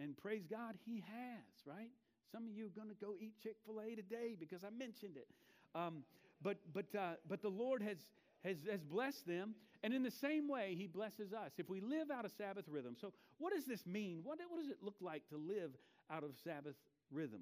And 0.02 0.18
praise 0.18 0.44
God, 0.50 0.76
He 0.86 1.04
has, 1.08 1.66
right? 1.66 1.92
Some 2.32 2.48
of 2.48 2.54
you 2.54 2.66
are 2.66 2.70
going 2.70 2.90
to 2.90 3.06
go 3.06 3.14
eat 3.20 3.34
Chick-fil-A 3.44 3.96
today 3.96 4.36
because 4.40 4.64
I 4.64 4.70
mentioned 4.70 5.18
it. 5.18 5.28
Um, 5.76 6.04
but, 6.42 6.58
but, 6.74 6.86
uh, 6.98 7.14
but 7.28 7.42
the 7.42 7.50
Lord 7.50 7.84
has, 7.84 7.98
has, 8.44 8.58
has 8.70 8.82
blessed 8.84 9.28
them. 9.28 9.54
And 9.84 9.94
in 9.94 10.04
the 10.04 10.12
same 10.12 10.48
way, 10.48 10.76
He 10.78 10.88
blesses 10.88 11.34
us. 11.34 11.52
If 11.58 11.70
we 11.70 11.82
live 11.82 12.10
out 12.12 12.26
of 12.26 12.32
Sabbath 12.38 12.66
rhythm. 12.68 12.96
So, 13.00 13.14
what 13.38 13.54
does 13.54 13.66
this 13.66 13.86
mean? 13.86 14.22
What, 14.24 14.40
what 14.50 14.60
does 14.60 14.70
it 14.70 14.78
look 14.82 14.98
like 15.02 15.28
to 15.30 15.38
live 15.38 15.72
out 16.10 16.24
of 16.24 16.32
Sabbath 16.44 16.76
rhythm? 17.12 17.42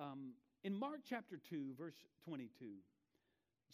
Um, 0.00 0.32
in 0.64 0.74
Mark 0.74 1.00
chapter 1.08 1.38
2, 1.48 1.74
verse 1.78 1.94
22, 2.24 2.66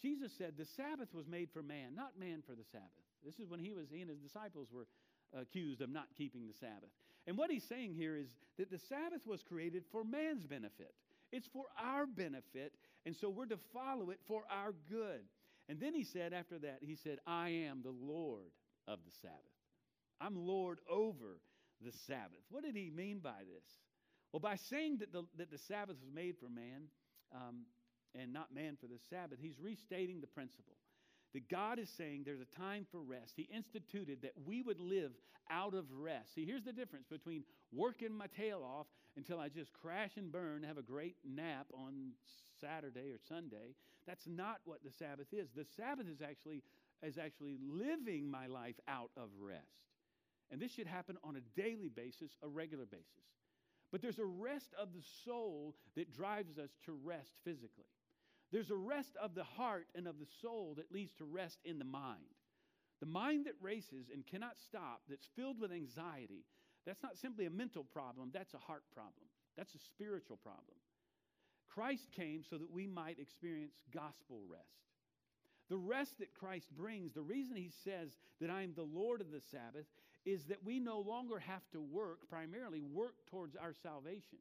Jesus 0.01 0.31
said, 0.37 0.53
The 0.57 0.65
Sabbath 0.65 1.13
was 1.13 1.27
made 1.27 1.49
for 1.51 1.63
man, 1.63 1.95
not 1.95 2.19
man 2.19 2.43
for 2.45 2.53
the 2.53 2.65
Sabbath. 2.71 2.89
This 3.25 3.39
is 3.39 3.49
when 3.49 3.59
he 3.59 3.71
was 3.71 3.87
he 3.91 4.01
and 4.01 4.09
his 4.09 4.19
disciples 4.19 4.69
were 4.71 4.87
accused 5.33 5.81
of 5.81 5.89
not 5.89 6.07
keeping 6.17 6.47
the 6.47 6.53
Sabbath. 6.53 6.91
And 7.27 7.37
what 7.37 7.51
he's 7.51 7.63
saying 7.63 7.93
here 7.95 8.15
is 8.15 8.27
that 8.57 8.69
the 8.69 8.79
Sabbath 8.79 9.25
was 9.25 9.41
created 9.43 9.83
for 9.91 10.03
man's 10.03 10.45
benefit. 10.45 10.93
It's 11.31 11.47
for 11.47 11.65
our 11.81 12.05
benefit, 12.05 12.73
and 13.05 13.15
so 13.15 13.29
we're 13.29 13.47
to 13.47 13.59
follow 13.73 14.11
it 14.11 14.19
for 14.27 14.43
our 14.49 14.73
good. 14.89 15.21
And 15.67 15.79
then 15.79 15.93
he 15.93 16.03
said, 16.03 16.33
after 16.33 16.59
that, 16.59 16.79
he 16.81 16.95
said, 16.95 17.17
I 17.25 17.49
am 17.49 17.81
the 17.81 17.91
Lord 17.91 18.51
of 18.87 18.99
the 19.05 19.11
Sabbath. 19.21 19.39
I'm 20.21 20.35
Lord 20.35 20.79
over 20.89 21.39
the 21.81 21.91
Sabbath. 22.05 22.45
What 22.49 22.63
did 22.63 22.75
he 22.75 22.89
mean 22.89 23.19
by 23.19 23.39
this? 23.39 23.65
Well, 24.31 24.39
by 24.39 24.55
saying 24.55 24.99
that 24.99 25.11
the, 25.11 25.23
that 25.37 25.51
the 25.51 25.57
Sabbath 25.57 25.97
was 26.01 26.13
made 26.13 26.35
for 26.37 26.49
man 26.49 26.83
um, 27.33 27.65
and 28.13 28.31
not 28.31 28.53
man 28.53 28.77
for 28.79 28.87
the 28.87 28.99
Sabbath, 29.09 29.39
he's 29.41 29.59
restating 29.59 30.21
the 30.21 30.27
principle 30.27 30.75
that 31.35 31.49
God 31.49 31.79
is 31.79 31.89
saying 31.89 32.23
there's 32.23 32.39
a 32.39 32.59
time 32.59 32.87
for 32.89 33.01
rest. 33.01 33.33
He 33.35 33.43
instituted 33.53 34.21
that 34.21 34.33
we 34.45 34.61
would 34.61 34.79
live 34.79 35.11
out 35.51 35.73
of 35.73 35.85
rest. 35.91 36.33
See, 36.33 36.45
here's 36.45 36.63
the 36.63 36.73
difference 36.73 37.07
between 37.07 37.43
working 37.73 38.15
my 38.15 38.27
tail 38.27 38.63
off 38.63 38.87
until 39.17 39.39
I 39.39 39.49
just 39.49 39.73
crash 39.73 40.11
and 40.15 40.31
burn, 40.31 40.63
have 40.63 40.77
a 40.77 40.81
great 40.81 41.17
nap 41.25 41.67
on 41.73 42.11
Saturday 42.61 43.11
or 43.11 43.19
Sunday. 43.27 43.75
That's 44.07 44.25
not 44.27 44.61
what 44.63 44.83
the 44.83 44.91
Sabbath 44.91 45.27
is. 45.33 45.49
The 45.53 45.65
Sabbath 45.75 46.07
is 46.07 46.21
actually 46.21 46.63
is 47.03 47.17
actually 47.17 47.57
living 47.61 48.31
my 48.31 48.47
life 48.47 48.75
out 48.87 49.11
of 49.17 49.29
rest. 49.39 49.59
And 50.51 50.61
this 50.61 50.71
should 50.71 50.87
happen 50.87 51.17
on 51.23 51.35
a 51.35 51.59
daily 51.59 51.89
basis, 51.89 52.31
a 52.41 52.47
regular 52.47 52.85
basis. 52.85 53.25
But 53.91 54.01
there's 54.01 54.19
a 54.19 54.25
rest 54.25 54.73
of 54.79 54.93
the 54.93 55.03
soul 55.25 55.75
that 55.95 56.13
drives 56.13 56.57
us 56.57 56.69
to 56.85 56.97
rest 57.03 57.31
physically. 57.43 57.85
There's 58.51 58.71
a 58.71 58.75
rest 58.75 59.15
of 59.21 59.35
the 59.35 59.43
heart 59.43 59.87
and 59.95 60.07
of 60.07 60.19
the 60.19 60.27
soul 60.41 60.75
that 60.77 60.91
leads 60.91 61.13
to 61.15 61.25
rest 61.25 61.59
in 61.65 61.79
the 61.79 61.85
mind. 61.85 62.23
The 62.99 63.05
mind 63.05 63.45
that 63.45 63.55
races 63.61 64.07
and 64.13 64.25
cannot 64.25 64.57
stop, 64.57 65.01
that's 65.09 65.27
filled 65.35 65.59
with 65.59 65.71
anxiety, 65.71 66.45
that's 66.85 67.03
not 67.03 67.17
simply 67.17 67.45
a 67.45 67.49
mental 67.49 67.83
problem, 67.83 68.29
that's 68.33 68.53
a 68.53 68.59
heart 68.59 68.83
problem. 68.93 69.27
That's 69.57 69.73
a 69.75 69.79
spiritual 69.79 70.37
problem. 70.37 70.77
Christ 71.69 72.11
came 72.11 72.43
so 72.49 72.57
that 72.57 72.71
we 72.71 72.87
might 72.87 73.19
experience 73.19 73.73
gospel 73.93 74.41
rest. 74.49 74.63
The 75.69 75.77
rest 75.77 76.19
that 76.19 76.33
Christ 76.33 76.67
brings, 76.75 77.13
the 77.13 77.21
reason 77.21 77.55
he 77.55 77.71
says 77.83 78.15
that 78.39 78.49
I 78.49 78.61
am 78.61 78.73
the 78.75 78.83
Lord 78.83 79.19
of 79.19 79.31
the 79.31 79.41
Sabbath, 79.41 79.87
is 80.25 80.45
that 80.45 80.63
we 80.63 80.79
no 80.79 80.99
longer 80.99 81.39
have 81.39 81.67
to 81.71 81.81
work, 81.81 82.29
primarily 82.29 82.81
work 82.81 83.15
towards 83.29 83.55
our 83.55 83.73
salvation. 83.73 84.39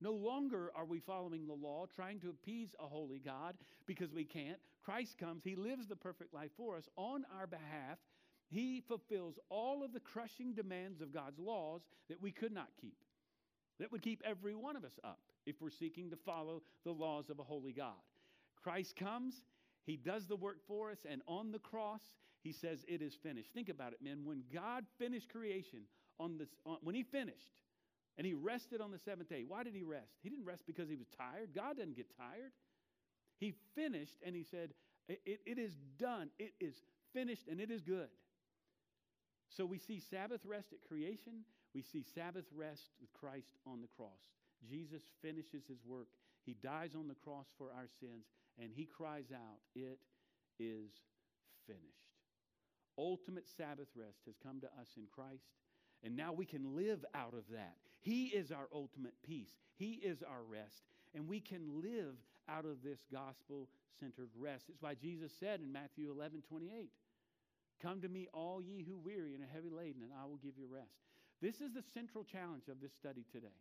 No 0.00 0.12
longer 0.12 0.70
are 0.76 0.84
we 0.84 1.00
following 1.00 1.46
the 1.46 1.54
law, 1.54 1.86
trying 1.94 2.20
to 2.20 2.30
appease 2.30 2.74
a 2.78 2.86
holy 2.86 3.18
God 3.18 3.56
because 3.86 4.12
we 4.12 4.24
can't. 4.24 4.58
Christ 4.84 5.18
comes, 5.18 5.42
He 5.42 5.56
lives 5.56 5.88
the 5.88 5.96
perfect 5.96 6.32
life 6.32 6.50
for 6.56 6.76
us 6.76 6.88
on 6.96 7.24
our 7.36 7.46
behalf. 7.46 7.98
He 8.48 8.82
fulfills 8.86 9.38
all 9.50 9.84
of 9.84 9.92
the 9.92 10.00
crushing 10.00 10.54
demands 10.54 11.00
of 11.00 11.12
God's 11.12 11.38
laws 11.38 11.82
that 12.08 12.22
we 12.22 12.30
could 12.30 12.52
not 12.52 12.68
keep, 12.80 12.96
that 13.78 13.92
would 13.92 14.02
keep 14.02 14.22
every 14.24 14.54
one 14.54 14.76
of 14.76 14.84
us 14.84 14.98
up 15.04 15.18
if 15.46 15.60
we're 15.60 15.70
seeking 15.70 16.10
to 16.10 16.16
follow 16.16 16.62
the 16.84 16.92
laws 16.92 17.28
of 17.28 17.38
a 17.38 17.44
holy 17.44 17.72
God. 17.72 17.92
Christ 18.62 18.96
comes, 18.96 19.42
He 19.84 19.96
does 19.96 20.26
the 20.26 20.36
work 20.36 20.58
for 20.66 20.90
us, 20.90 20.98
and 21.10 21.22
on 21.26 21.52
the 21.52 21.58
cross, 21.58 22.02
He 22.42 22.52
says, 22.52 22.84
It 22.86 23.02
is 23.02 23.14
finished. 23.14 23.52
Think 23.52 23.68
about 23.68 23.92
it, 23.92 24.02
men. 24.02 24.24
When 24.24 24.44
God 24.52 24.84
finished 24.98 25.28
creation, 25.28 25.80
on 26.20 26.38
this, 26.38 26.48
on, 26.64 26.78
when 26.82 26.94
He 26.94 27.02
finished, 27.02 27.50
and 28.18 28.26
he 28.26 28.34
rested 28.34 28.80
on 28.80 28.90
the 28.90 28.98
seventh 28.98 29.28
day. 29.28 29.44
Why 29.46 29.62
did 29.62 29.74
he 29.74 29.84
rest? 29.84 30.18
He 30.22 30.28
didn't 30.28 30.44
rest 30.44 30.64
because 30.66 30.88
he 30.88 30.96
was 30.96 31.06
tired. 31.16 31.50
God 31.54 31.76
doesn't 31.76 31.96
get 31.96 32.14
tired. 32.16 32.50
He 33.38 33.54
finished 33.76 34.16
and 34.26 34.34
he 34.34 34.42
said, 34.42 34.70
it, 35.08 35.20
it, 35.24 35.40
it 35.46 35.58
is 35.58 35.72
done. 35.98 36.30
It 36.38 36.52
is 36.60 36.74
finished 37.14 37.46
and 37.48 37.60
it 37.60 37.70
is 37.70 37.80
good. 37.80 38.08
So 39.56 39.64
we 39.64 39.78
see 39.78 40.00
Sabbath 40.10 40.40
rest 40.44 40.72
at 40.72 40.86
creation. 40.86 41.44
We 41.74 41.82
see 41.82 42.04
Sabbath 42.14 42.44
rest 42.54 42.90
with 43.00 43.12
Christ 43.12 43.54
on 43.64 43.80
the 43.80 43.88
cross. 43.96 44.20
Jesus 44.68 45.02
finishes 45.22 45.62
his 45.68 45.78
work. 45.86 46.08
He 46.44 46.56
dies 46.60 46.90
on 46.96 47.06
the 47.06 47.14
cross 47.14 47.46
for 47.56 47.68
our 47.70 47.86
sins 48.00 48.26
and 48.60 48.70
he 48.74 48.84
cries 48.84 49.30
out, 49.32 49.58
It 49.76 50.00
is 50.58 50.90
finished. 51.66 51.84
Ultimate 52.98 53.46
Sabbath 53.56 53.88
rest 53.94 54.18
has 54.26 54.34
come 54.42 54.60
to 54.60 54.66
us 54.80 54.88
in 54.96 55.04
Christ. 55.14 55.46
And 56.02 56.16
now 56.16 56.32
we 56.32 56.46
can 56.46 56.74
live 56.76 57.04
out 57.14 57.34
of 57.34 57.44
that. 57.52 57.76
He 58.00 58.26
is 58.26 58.52
our 58.52 58.68
ultimate 58.72 59.14
peace, 59.26 59.52
He 59.76 59.92
is 59.94 60.22
our 60.22 60.42
rest. 60.48 60.82
And 61.14 61.26
we 61.26 61.40
can 61.40 61.80
live 61.82 62.16
out 62.48 62.66
of 62.66 62.82
this 62.82 63.00
gospel 63.10 63.68
centered 63.98 64.28
rest. 64.38 64.66
It's 64.68 64.82
why 64.82 64.94
Jesus 64.94 65.32
said 65.40 65.60
in 65.60 65.72
Matthew 65.72 66.10
11 66.10 66.42
28, 66.48 66.90
Come 67.80 68.00
to 68.02 68.08
me, 68.08 68.28
all 68.34 68.60
ye 68.62 68.84
who 68.86 68.98
weary 68.98 69.34
and 69.34 69.42
are 69.42 69.52
heavy 69.52 69.70
laden, 69.70 70.02
and 70.02 70.12
I 70.12 70.26
will 70.26 70.36
give 70.36 70.58
you 70.58 70.66
rest. 70.70 70.98
This 71.40 71.60
is 71.60 71.72
the 71.74 71.84
central 71.94 72.24
challenge 72.24 72.68
of 72.68 72.80
this 72.80 72.92
study 72.94 73.24
today. 73.32 73.56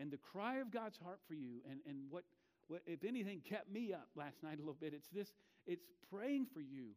And 0.00 0.10
the 0.10 0.18
cry 0.18 0.56
of 0.58 0.70
God's 0.70 0.98
heart 0.98 1.20
for 1.28 1.34
you, 1.34 1.60
and, 1.70 1.80
and 1.86 2.10
what, 2.10 2.24
what, 2.68 2.82
if 2.86 3.04
anything, 3.04 3.40
kept 3.48 3.70
me 3.70 3.92
up 3.92 4.08
last 4.16 4.42
night 4.42 4.58
a 4.58 4.60
little 4.60 4.76
bit, 4.78 4.94
it's 4.94 5.08
this 5.08 5.32
it's 5.66 5.86
praying 6.10 6.46
for 6.52 6.60
you 6.60 6.90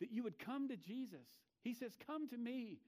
that 0.00 0.10
you 0.10 0.22
would 0.22 0.38
come 0.38 0.68
to 0.68 0.76
Jesus. 0.76 1.26
He 1.62 1.74
says, 1.74 1.92
Come 2.06 2.28
to 2.28 2.36
me. 2.36 2.78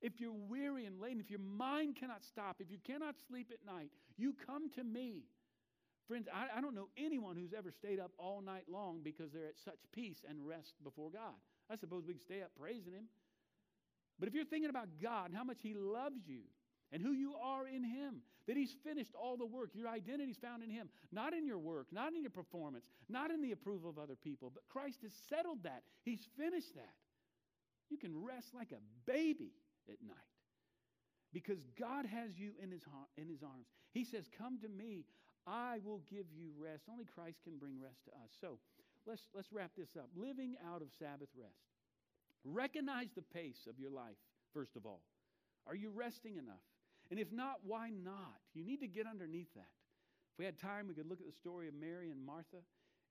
If 0.00 0.20
you're 0.20 0.32
weary 0.32 0.86
and 0.86 1.00
laden, 1.00 1.20
if 1.20 1.30
your 1.30 1.40
mind 1.40 1.96
cannot 1.96 2.24
stop, 2.24 2.56
if 2.60 2.70
you 2.70 2.78
cannot 2.84 3.16
sleep 3.28 3.52
at 3.52 3.64
night, 3.66 3.90
you 4.16 4.34
come 4.46 4.70
to 4.70 4.84
me. 4.84 5.24
Friends, 6.08 6.26
I, 6.32 6.58
I, 6.58 6.60
don't 6.60 6.74
know 6.74 6.88
anyone 6.96 7.36
who's 7.36 7.52
ever 7.56 7.70
stayed 7.70 8.00
up 8.00 8.10
all 8.18 8.40
night 8.40 8.64
long 8.68 9.00
because 9.04 9.30
they're 9.30 9.46
at 9.46 9.58
such 9.64 9.78
peace 9.92 10.24
and 10.28 10.44
rest 10.44 10.74
before 10.82 11.10
God. 11.10 11.34
I 11.70 11.76
suppose 11.76 12.04
we 12.06 12.14
can 12.14 12.22
stay 12.22 12.42
up 12.42 12.50
praising 12.58 12.94
Him. 12.94 13.04
But 14.18 14.28
if 14.28 14.34
you're 14.34 14.44
thinking 14.44 14.70
about 14.70 14.88
God 15.00 15.26
and 15.26 15.36
how 15.36 15.44
much 15.44 15.58
He 15.62 15.74
loves 15.74 16.26
you 16.26 16.40
and 16.90 17.00
who 17.00 17.12
you 17.12 17.34
are 17.40 17.68
in 17.68 17.84
Him, 17.84 18.22
that 18.48 18.56
He's 18.56 18.74
finished 18.82 19.12
all 19.14 19.36
the 19.36 19.46
work, 19.46 19.70
your 19.72 19.86
identity 19.86 20.32
is 20.32 20.36
found 20.36 20.64
in 20.64 20.70
Him, 20.70 20.88
not 21.12 21.32
in 21.32 21.46
your 21.46 21.58
work, 21.58 21.86
not 21.92 22.12
in 22.14 22.22
your 22.22 22.32
performance, 22.32 22.86
not 23.08 23.30
in 23.30 23.40
the 23.40 23.52
approval 23.52 23.88
of 23.88 23.98
other 23.98 24.16
people, 24.16 24.50
but 24.52 24.64
Christ 24.68 25.02
has 25.02 25.12
settled 25.28 25.62
that. 25.62 25.82
He's 26.02 26.26
finished 26.36 26.74
that. 26.74 26.94
You 27.88 27.98
can 27.98 28.24
rest 28.24 28.48
like 28.54 28.72
a 28.72 29.10
baby 29.10 29.52
at 29.90 30.00
night 30.06 30.30
because 31.32 31.58
God 31.78 32.06
has 32.06 32.38
you 32.38 32.52
in 32.62 32.70
his, 32.70 32.82
in 33.16 33.28
his 33.28 33.42
arms. 33.42 33.66
He 33.92 34.04
says, 34.04 34.26
Come 34.36 34.58
to 34.60 34.68
me, 34.68 35.04
I 35.46 35.78
will 35.84 36.02
give 36.10 36.26
you 36.34 36.50
rest. 36.58 36.84
Only 36.90 37.04
Christ 37.04 37.38
can 37.44 37.58
bring 37.58 37.80
rest 37.80 38.04
to 38.06 38.10
us. 38.10 38.30
So 38.40 38.58
let's, 39.06 39.22
let's 39.34 39.52
wrap 39.52 39.72
this 39.76 39.96
up. 39.96 40.08
Living 40.16 40.56
out 40.66 40.82
of 40.82 40.88
Sabbath 40.98 41.30
rest. 41.36 41.62
Recognize 42.44 43.08
the 43.14 43.22
pace 43.22 43.66
of 43.68 43.78
your 43.78 43.90
life, 43.90 44.18
first 44.52 44.76
of 44.76 44.86
all. 44.86 45.02
Are 45.66 45.74
you 45.74 45.90
resting 45.90 46.36
enough? 46.36 46.64
And 47.10 47.18
if 47.18 47.32
not, 47.32 47.60
why 47.64 47.90
not? 47.90 48.40
You 48.54 48.64
need 48.64 48.80
to 48.80 48.88
get 48.88 49.06
underneath 49.06 49.52
that. 49.54 49.74
If 50.32 50.38
we 50.38 50.44
had 50.44 50.58
time, 50.58 50.88
we 50.88 50.94
could 50.94 51.08
look 51.08 51.20
at 51.20 51.26
the 51.26 51.36
story 51.36 51.68
of 51.68 51.74
Mary 51.74 52.10
and 52.10 52.24
Martha 52.24 52.62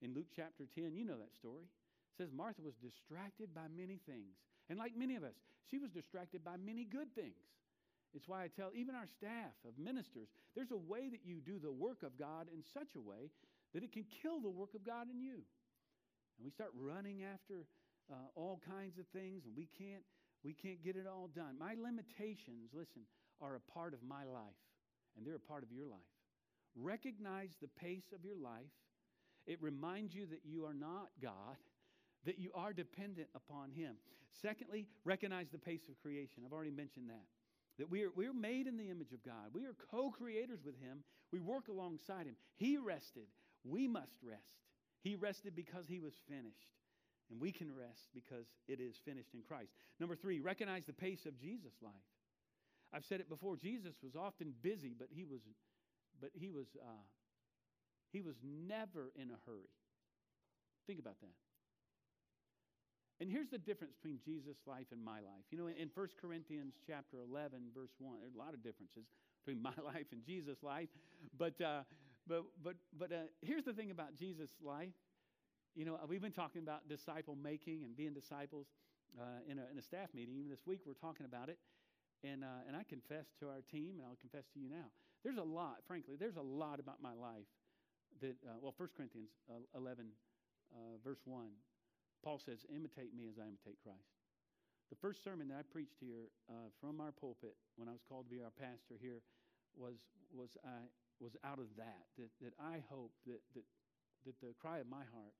in 0.02 0.14
Luke 0.14 0.32
chapter 0.34 0.66
10. 0.74 0.94
You 0.94 1.04
know 1.04 1.18
that 1.18 1.34
story. 1.34 1.64
It 1.64 2.16
says 2.16 2.32
Martha 2.32 2.62
was 2.62 2.74
distracted 2.82 3.54
by 3.54 3.68
many 3.76 4.00
things. 4.06 4.34
And 4.70 4.78
like 4.78 4.96
many 4.96 5.16
of 5.16 5.24
us, 5.24 5.34
she 5.68 5.78
was 5.78 5.90
distracted 5.90 6.44
by 6.44 6.56
many 6.56 6.84
good 6.84 7.12
things. 7.14 7.42
It's 8.14 8.26
why 8.26 8.44
I 8.44 8.48
tell 8.48 8.70
even 8.74 8.94
our 8.94 9.06
staff 9.18 9.54
of 9.66 9.74
ministers 9.78 10.28
there's 10.54 10.70
a 10.70 10.78
way 10.78 11.10
that 11.10 11.26
you 11.26 11.42
do 11.42 11.58
the 11.58 11.70
work 11.70 12.02
of 12.02 12.18
God 12.18 12.46
in 12.52 12.62
such 12.72 12.94
a 12.96 13.00
way 13.00 13.30
that 13.74 13.82
it 13.82 13.92
can 13.92 14.04
kill 14.22 14.40
the 14.40 14.50
work 14.50 14.74
of 14.74 14.86
God 14.86 15.10
in 15.10 15.20
you. 15.20 15.42
And 16.38 16.42
we 16.44 16.50
start 16.50 16.70
running 16.74 17.22
after 17.22 17.66
uh, 18.10 18.14
all 18.34 18.60
kinds 18.66 18.98
of 18.98 19.06
things, 19.12 19.42
and 19.44 19.54
we 19.56 19.68
can't, 19.78 20.02
we 20.42 20.54
can't 20.54 20.82
get 20.82 20.96
it 20.96 21.06
all 21.06 21.28
done. 21.34 21.58
My 21.58 21.74
limitations, 21.78 22.70
listen, 22.72 23.02
are 23.40 23.54
a 23.54 23.72
part 23.72 23.94
of 23.94 24.02
my 24.02 24.24
life, 24.24 24.58
and 25.16 25.26
they're 25.26 25.36
a 25.36 25.50
part 25.50 25.62
of 25.62 25.70
your 25.70 25.86
life. 25.86 26.00
Recognize 26.74 27.50
the 27.60 27.68
pace 27.68 28.10
of 28.14 28.24
your 28.24 28.36
life. 28.36 28.74
It 29.46 29.58
reminds 29.60 30.14
you 30.14 30.26
that 30.26 30.42
you 30.44 30.64
are 30.64 30.74
not 30.74 31.10
God 31.22 31.56
that 32.24 32.38
you 32.38 32.50
are 32.54 32.72
dependent 32.72 33.28
upon 33.34 33.70
Him. 33.70 33.94
Secondly, 34.40 34.86
recognize 35.04 35.48
the 35.50 35.58
pace 35.58 35.88
of 35.88 36.00
creation. 36.00 36.42
I've 36.44 36.52
already 36.52 36.70
mentioned 36.70 37.08
that. 37.08 37.24
That 37.78 37.90
we 37.90 38.04
are, 38.04 38.10
we're 38.14 38.34
made 38.34 38.66
in 38.66 38.76
the 38.76 38.90
image 38.90 39.12
of 39.12 39.24
God. 39.24 39.50
We 39.52 39.64
are 39.64 39.74
co 39.90 40.10
creators 40.10 40.60
with 40.64 40.78
Him. 40.80 41.02
We 41.32 41.40
work 41.40 41.68
alongside 41.68 42.26
Him. 42.26 42.36
He 42.56 42.76
rested. 42.76 43.26
We 43.64 43.88
must 43.88 44.18
rest. 44.22 44.64
He 45.02 45.16
rested 45.16 45.56
because 45.56 45.86
He 45.88 45.98
was 45.98 46.14
finished. 46.28 46.68
And 47.30 47.40
we 47.40 47.52
can 47.52 47.74
rest 47.74 48.08
because 48.12 48.46
it 48.66 48.80
is 48.80 48.96
finished 49.04 49.34
in 49.34 49.42
Christ. 49.42 49.72
Number 50.00 50.16
three, 50.16 50.40
recognize 50.40 50.84
the 50.86 50.92
pace 50.92 51.26
of 51.26 51.38
Jesus' 51.38 51.74
life. 51.80 51.92
I've 52.92 53.04
said 53.04 53.20
it 53.20 53.28
before. 53.28 53.56
Jesus 53.56 53.94
was 54.02 54.16
often 54.16 54.52
busy, 54.62 54.94
but 54.98 55.08
he 55.10 55.24
was, 55.24 55.40
but 56.20 56.30
he 56.34 56.50
was, 56.50 56.66
uh, 56.82 57.06
he 58.12 58.20
was 58.20 58.34
never 58.42 59.12
in 59.14 59.30
a 59.30 59.38
hurry. 59.46 59.70
Think 60.86 60.98
about 60.98 61.20
that. 61.20 61.34
And 63.20 63.30
here's 63.30 63.50
the 63.50 63.58
difference 63.58 63.92
between 63.92 64.18
Jesus' 64.24 64.56
life 64.66 64.88
and 64.92 65.04
my 65.04 65.20
life. 65.20 65.44
You 65.50 65.58
know, 65.58 65.66
in, 65.66 65.76
in 65.76 65.90
1 65.92 66.08
Corinthians 66.20 66.72
chapter 66.86 67.18
11, 67.20 67.68
verse 67.76 67.92
1, 67.98 68.16
there's 68.24 68.34
a 68.34 68.38
lot 68.38 68.54
of 68.54 68.64
differences 68.64 69.04
between 69.44 69.60
my 69.60 69.76
life 69.84 70.08
and 70.12 70.24
Jesus' 70.24 70.62
life. 70.62 70.88
But, 71.36 71.60
uh, 71.60 71.84
but, 72.26 72.44
but, 72.64 72.76
but 72.96 73.12
uh, 73.12 73.28
here's 73.42 73.64
the 73.64 73.74
thing 73.74 73.90
about 73.90 74.16
Jesus' 74.16 74.56
life. 74.64 74.96
You 75.76 75.84
know, 75.84 76.00
we've 76.08 76.22
been 76.22 76.32
talking 76.32 76.62
about 76.62 76.88
disciple 76.88 77.36
making 77.36 77.84
and 77.84 77.94
being 77.94 78.14
disciples 78.14 78.66
uh, 79.20 79.44
in, 79.46 79.58
a, 79.58 79.68
in 79.70 79.78
a 79.78 79.82
staff 79.82 80.08
meeting. 80.14 80.34
Even 80.36 80.48
this 80.50 80.64
week, 80.66 80.80
we're 80.86 80.94
talking 80.94 81.26
about 81.26 81.50
it. 81.50 81.58
And, 82.24 82.42
uh, 82.42 82.64
and 82.66 82.74
I 82.74 82.84
confess 82.88 83.26
to 83.40 83.48
our 83.48 83.60
team, 83.70 84.00
and 84.00 84.08
I'll 84.08 84.18
confess 84.20 84.48
to 84.54 84.58
you 84.58 84.68
now. 84.68 84.88
There's 85.24 85.36
a 85.36 85.44
lot, 85.44 85.84
frankly, 85.86 86.16
there's 86.18 86.36
a 86.36 86.42
lot 86.42 86.80
about 86.80 87.02
my 87.02 87.12
life 87.12 87.48
that, 88.22 88.36
uh, 88.48 88.56
well, 88.60 88.74
1 88.76 88.88
Corinthians 88.96 89.28
uh, 89.48 89.60
11, 89.76 90.06
verse 91.04 91.20
1 91.24 91.48
Paul 92.22 92.38
says, 92.38 92.66
imitate 92.68 93.16
me 93.16 93.28
as 93.28 93.40
I 93.40 93.48
imitate 93.48 93.80
Christ. 93.80 94.12
The 94.90 94.98
first 94.98 95.22
sermon 95.22 95.48
that 95.48 95.62
I 95.62 95.64
preached 95.64 96.02
here 96.02 96.34
uh, 96.50 96.68
from 96.82 96.98
our 96.98 97.14
pulpit 97.14 97.54
when 97.78 97.86
I 97.86 97.94
was 97.94 98.02
called 98.04 98.26
to 98.26 98.32
be 98.34 98.42
our 98.42 98.52
pastor 98.52 98.98
here 98.98 99.22
was, 99.78 100.02
was, 100.34 100.58
I, 100.66 100.90
was 101.22 101.38
out 101.46 101.62
of 101.62 101.70
that, 101.78 102.10
that, 102.18 102.32
that 102.42 102.54
I 102.58 102.82
hope 102.90 103.14
that, 103.30 103.38
that, 103.54 103.66
that 104.26 104.36
the 104.42 104.50
cry 104.58 104.82
of 104.82 104.90
my 104.90 105.06
heart 105.14 105.36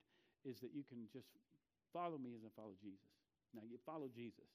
is 0.46 0.62
that 0.62 0.70
you 0.70 0.86
can 0.86 1.10
just 1.10 1.28
follow 1.92 2.16
me 2.16 2.32
as 2.38 2.46
I 2.46 2.50
follow 2.54 2.78
Jesus. 2.78 3.10
Now, 3.50 3.66
you 3.66 3.82
follow 3.82 4.06
Jesus, 4.06 4.46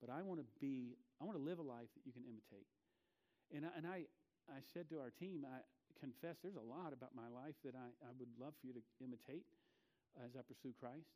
but 0.00 0.08
I 0.08 0.24
want 0.24 0.40
to 0.40 0.48
be, 0.56 0.96
I 1.20 1.28
want 1.28 1.36
to 1.36 1.44
live 1.44 1.60
a 1.60 1.66
life 1.66 1.92
that 1.92 2.08
you 2.08 2.16
can 2.16 2.24
imitate. 2.24 2.64
And 3.52 3.68
I, 3.68 3.70
and 3.76 3.84
I, 3.84 4.08
I 4.48 4.64
said 4.72 4.88
to 4.88 4.96
our 4.96 5.12
team, 5.12 5.44
I 5.44 5.60
confess 6.00 6.40
there's 6.40 6.56
a 6.56 6.64
lot 6.64 6.96
about 6.96 7.12
my 7.12 7.28
life 7.28 7.58
that 7.68 7.76
I, 7.76 7.92
I 8.00 8.16
would 8.16 8.32
love 8.40 8.56
for 8.56 8.64
you 8.64 8.74
to 8.80 8.84
imitate 9.04 9.44
as 10.16 10.32
I 10.38 10.42
pursue 10.46 10.72
Christ. 10.80 11.12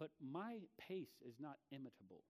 But 0.00 0.16
my 0.16 0.64
pace 0.80 1.20
is 1.20 1.36
not 1.36 1.60
imitable. 1.68 2.24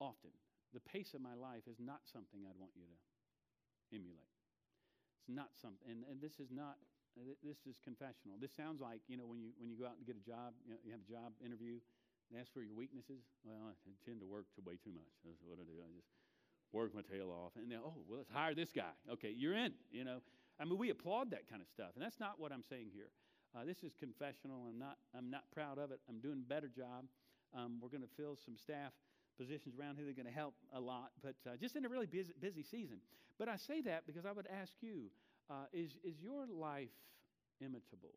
Often, 0.00 0.32
the 0.72 0.80
pace 0.80 1.12
of 1.12 1.20
my 1.20 1.36
life 1.36 1.68
is 1.68 1.76
not 1.76 2.08
something 2.08 2.40
I'd 2.48 2.56
want 2.56 2.72
you 2.72 2.88
to 2.88 2.96
emulate. 3.92 4.32
It's 5.20 5.28
not 5.28 5.52
something, 5.60 5.84
and, 5.84 6.08
and 6.08 6.16
this 6.16 6.40
is 6.40 6.48
not 6.48 6.80
uh, 7.20 7.36
this 7.44 7.68
is 7.68 7.76
confessional. 7.84 8.40
This 8.40 8.56
sounds 8.56 8.80
like 8.80 9.04
you 9.12 9.20
know 9.20 9.28
when 9.28 9.44
you 9.44 9.52
when 9.60 9.68
you 9.68 9.76
go 9.76 9.84
out 9.84 10.00
and 10.00 10.08
get 10.08 10.16
a 10.16 10.24
job, 10.24 10.56
you, 10.64 10.72
know, 10.72 10.80
you 10.80 10.88
have 10.96 11.04
a 11.04 11.10
job 11.10 11.36
interview, 11.44 11.76
and 12.32 12.40
ask 12.40 12.48
for 12.48 12.64
your 12.64 12.72
weaknesses. 12.72 13.20
Well, 13.44 13.60
I 13.68 13.76
tend 14.00 14.24
to 14.24 14.28
work 14.30 14.48
to 14.56 14.64
way 14.64 14.80
too 14.80 14.96
much. 14.96 15.12
That's 15.28 15.44
what 15.44 15.60
I 15.60 15.68
do. 15.68 15.84
I 15.84 15.90
just 15.92 16.08
work 16.72 16.96
my 16.96 17.04
tail 17.04 17.28
off, 17.28 17.60
and 17.60 17.68
then 17.68 17.84
oh 17.84 18.00
well, 18.08 18.24
let's 18.24 18.32
hire 18.32 18.56
this 18.56 18.72
guy. 18.72 18.96
Okay, 19.20 19.36
you're 19.36 19.58
in. 19.58 19.76
You 19.92 20.08
know, 20.08 20.24
I 20.56 20.64
mean 20.64 20.80
we 20.80 20.88
applaud 20.88 21.36
that 21.36 21.44
kind 21.44 21.60
of 21.60 21.68
stuff, 21.68 21.92
and 21.92 22.00
that's 22.00 22.16
not 22.16 22.40
what 22.40 22.56
I'm 22.56 22.64
saying 22.64 22.88
here. 22.96 23.12
Uh, 23.56 23.64
this 23.64 23.82
is 23.82 23.92
confessional. 23.98 24.66
I'm 24.68 24.78
not 24.78 24.96
I'm 25.16 25.30
not 25.30 25.44
proud 25.52 25.78
of 25.78 25.90
it. 25.90 26.00
I'm 26.08 26.20
doing 26.20 26.42
a 26.44 26.48
better 26.48 26.68
job. 26.68 27.06
Um, 27.54 27.78
we're 27.82 27.88
going 27.88 28.06
to 28.06 28.14
fill 28.16 28.36
some 28.36 28.56
staff 28.56 28.92
positions 29.36 29.74
around 29.78 29.96
here 29.96 30.04
that 30.04 30.12
are 30.12 30.22
going 30.22 30.30
to 30.30 30.38
help 30.38 30.54
a 30.72 30.78
lot, 30.78 31.10
but 31.22 31.34
uh, 31.48 31.56
just 31.56 31.74
in 31.74 31.84
a 31.84 31.88
really 31.88 32.06
busy, 32.06 32.32
busy 32.40 32.62
season. 32.62 32.98
But 33.38 33.48
I 33.48 33.56
say 33.56 33.80
that 33.82 34.06
because 34.06 34.26
I 34.26 34.32
would 34.32 34.46
ask 34.46 34.70
you 34.80 35.10
uh, 35.50 35.66
is, 35.72 35.96
is 36.04 36.14
your 36.22 36.46
life 36.46 36.94
imitable? 37.60 38.14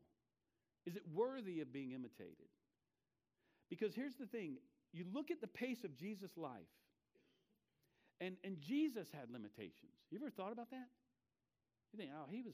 Is 0.85 0.95
it 0.95 1.03
worthy 1.11 1.61
of 1.61 1.73
being 1.73 1.91
imitated? 1.91 2.51
Because 3.69 3.95
here's 3.95 4.15
the 4.15 4.27
thing 4.27 4.57
you 4.91 5.05
look 5.11 5.31
at 5.31 5.41
the 5.41 5.47
pace 5.47 5.83
of 5.83 5.95
Jesus' 5.95 6.37
life, 6.37 6.69
and, 8.21 8.35
and 8.43 8.59
Jesus 8.59 9.07
had 9.11 9.31
limitations. 9.31 9.97
You 10.11 10.19
ever 10.19 10.29
thought 10.29 10.51
about 10.51 10.69
that? 10.69 10.87
You 11.91 11.97
think, 11.97 12.11
oh, 12.13 12.29
he 12.29 12.43
was, 12.43 12.53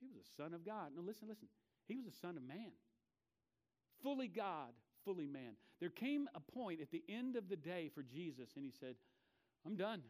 he 0.00 0.06
was 0.08 0.16
a 0.16 0.42
son 0.42 0.54
of 0.54 0.66
God. 0.66 0.90
No, 0.96 1.02
listen, 1.02 1.28
listen. 1.28 1.46
He 1.88 1.96
was 1.96 2.06
a 2.06 2.16
son 2.20 2.36
of 2.36 2.42
man. 2.42 2.70
Fully 4.02 4.28
God, 4.28 4.70
fully 5.04 5.26
man. 5.26 5.54
There 5.80 5.90
came 5.90 6.28
a 6.34 6.40
point 6.52 6.80
at 6.80 6.90
the 6.90 7.02
end 7.08 7.36
of 7.36 7.48
the 7.48 7.56
day 7.56 7.90
for 7.94 8.02
Jesus, 8.02 8.50
and 8.56 8.64
he 8.64 8.72
said, 8.78 8.94
I'm 9.66 9.76
done. 9.76 10.02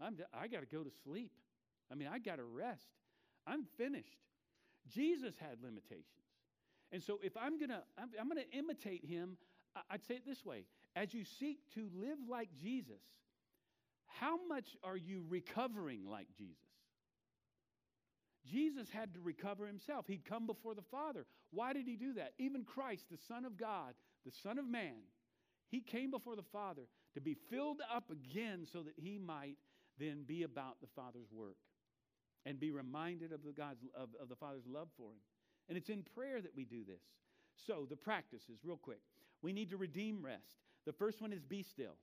I'm 0.00 0.16
I 0.32 0.48
got 0.48 0.60
to 0.60 0.66
go 0.66 0.82
to 0.82 0.90
sleep. 1.02 1.32
I 1.90 1.94
mean, 1.94 2.08
I 2.12 2.18
got 2.18 2.36
to 2.36 2.44
rest. 2.44 2.88
I'm 3.46 3.64
finished. 3.76 4.18
Jesus 4.88 5.34
had 5.38 5.62
limitations. 5.62 6.06
And 6.90 7.02
so 7.02 7.18
if 7.22 7.36
I'm 7.36 7.58
going 7.58 7.70
to 7.70 7.82
I'm, 7.98 8.10
I'm 8.20 8.28
going 8.28 8.42
to 8.42 8.56
imitate 8.56 9.04
him, 9.04 9.36
I'd 9.90 10.04
say 10.04 10.14
it 10.14 10.26
this 10.26 10.44
way. 10.44 10.64
As 10.94 11.14
you 11.14 11.24
seek 11.24 11.58
to 11.74 11.88
live 11.94 12.18
like 12.28 12.50
Jesus, 12.60 13.00
how 14.06 14.38
much 14.46 14.76
are 14.84 14.96
you 14.96 15.24
recovering 15.28 16.06
like 16.06 16.28
Jesus? 16.36 16.56
Jesus 18.50 18.88
had 18.90 19.14
to 19.14 19.20
recover 19.20 19.66
himself. 19.66 20.06
He'd 20.06 20.24
come 20.24 20.46
before 20.46 20.74
the 20.74 20.82
Father. 20.90 21.26
Why 21.50 21.72
did 21.72 21.86
he 21.86 21.96
do 21.96 22.14
that? 22.14 22.32
Even 22.38 22.64
Christ, 22.64 23.04
the 23.10 23.18
Son 23.28 23.44
of 23.44 23.56
God, 23.56 23.94
the 24.24 24.32
Son 24.42 24.58
of 24.58 24.66
Man, 24.66 25.02
he 25.70 25.80
came 25.80 26.10
before 26.10 26.36
the 26.36 26.42
Father 26.52 26.82
to 27.14 27.20
be 27.20 27.36
filled 27.50 27.80
up 27.94 28.10
again 28.10 28.66
so 28.70 28.82
that 28.82 28.94
he 28.96 29.18
might 29.18 29.56
then 29.98 30.24
be 30.26 30.42
about 30.42 30.80
the 30.80 30.88
Father's 30.96 31.30
work 31.32 31.56
and 32.44 32.58
be 32.58 32.70
reminded 32.70 33.32
of 33.32 33.42
the, 33.44 33.52
God's, 33.52 33.80
of, 33.94 34.08
of 34.20 34.28
the 34.28 34.36
Father's 34.36 34.66
love 34.66 34.88
for 34.96 35.10
him. 35.10 35.18
And 35.68 35.78
it's 35.78 35.88
in 35.88 36.02
prayer 36.14 36.40
that 36.40 36.56
we 36.56 36.64
do 36.64 36.84
this. 36.84 37.02
So, 37.66 37.86
the 37.88 37.96
practices, 37.96 38.58
real 38.64 38.76
quick. 38.76 39.00
We 39.42 39.52
need 39.52 39.70
to 39.70 39.76
redeem 39.76 40.24
rest. 40.24 40.58
The 40.86 40.92
first 40.92 41.20
one 41.20 41.32
is 41.32 41.42
be 41.42 41.62
still. 41.62 41.96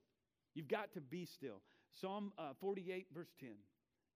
You've 0.54 0.67
got 0.67 0.93
to 0.93 1.02
be 1.02 1.25
still. 1.25 1.62
Psalm 1.99 2.32
uh, 2.38 2.54
48, 2.60 3.08
verse 3.13 3.32
10. 3.39 3.49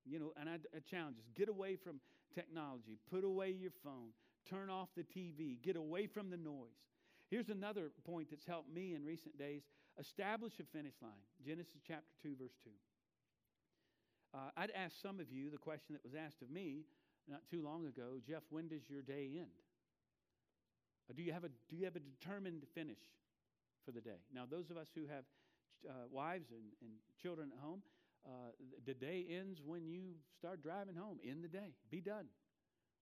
You 0.05 0.19
know, 0.19 0.33
and 0.39 0.49
I, 0.49 0.55
I 0.75 0.79
challenge 0.89 1.17
us 1.17 1.25
get 1.35 1.49
away 1.49 1.75
from 1.75 1.99
technology, 2.33 2.97
put 3.09 3.23
away 3.23 3.51
your 3.51 3.71
phone, 3.83 4.09
turn 4.49 4.69
off 4.69 4.89
the 4.95 5.03
TV, 5.03 5.61
get 5.61 5.75
away 5.75 6.07
from 6.07 6.29
the 6.29 6.37
noise. 6.37 6.75
Here's 7.29 7.49
another 7.49 7.91
point 8.05 8.29
that's 8.29 8.45
helped 8.45 8.73
me 8.73 8.93
in 8.93 9.05
recent 9.05 9.37
days 9.37 9.63
establish 9.99 10.53
a 10.59 10.63
finish 10.75 10.93
line. 11.01 11.11
Genesis 11.45 11.81
chapter 11.87 12.13
2, 12.21 12.35
verse 12.39 12.55
2. 12.63 12.69
Uh, 14.33 14.37
I'd 14.57 14.71
ask 14.71 14.95
some 15.01 15.19
of 15.19 15.31
you 15.31 15.49
the 15.49 15.57
question 15.57 15.93
that 15.93 16.03
was 16.03 16.13
asked 16.15 16.41
of 16.41 16.49
me 16.49 16.85
not 17.29 17.41
too 17.49 17.63
long 17.63 17.85
ago 17.85 18.19
Jeff, 18.27 18.43
when 18.49 18.67
does 18.67 18.89
your 18.89 19.01
day 19.01 19.29
end? 19.37 19.63
Or 21.09 21.13
do, 21.13 21.21
you 21.21 21.33
have 21.33 21.43
a, 21.43 21.49
do 21.69 21.75
you 21.75 21.85
have 21.85 21.95
a 21.95 21.99
determined 21.99 22.63
finish 22.73 23.01
for 23.85 23.91
the 23.91 24.01
day? 24.01 24.23
Now, 24.33 24.43
those 24.49 24.69
of 24.69 24.77
us 24.77 24.87
who 24.95 25.05
have 25.07 25.25
uh, 25.87 26.07
wives 26.09 26.51
and, 26.51 26.63
and 26.81 26.91
children 27.21 27.51
at 27.53 27.59
home, 27.61 27.81
uh, 28.25 28.51
the 28.86 28.93
day 28.93 29.25
ends 29.29 29.62
when 29.63 29.88
you 29.88 30.15
start 30.38 30.62
driving 30.62 30.95
home. 30.95 31.19
In 31.23 31.41
the 31.41 31.47
day. 31.47 31.73
Be 31.89 32.01
done. 32.01 32.25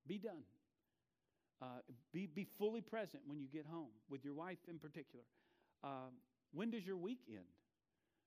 Be 0.08 0.18
done. 0.18 0.44
Uh, 1.62 1.82
be, 2.12 2.26
be 2.26 2.48
fully 2.58 2.82
present 2.82 3.22
when 3.28 3.40
you 3.40 3.48
get 3.48 3.66
home, 3.66 3.94
with 4.10 4.26
your 4.26 4.34
wife 4.34 4.58
in 4.68 4.80
particular. 4.80 5.24
Um, 5.84 6.18
when 6.54 6.72
does 6.72 6.86
your 6.86 6.98
week 6.98 7.20
end? 7.30 7.46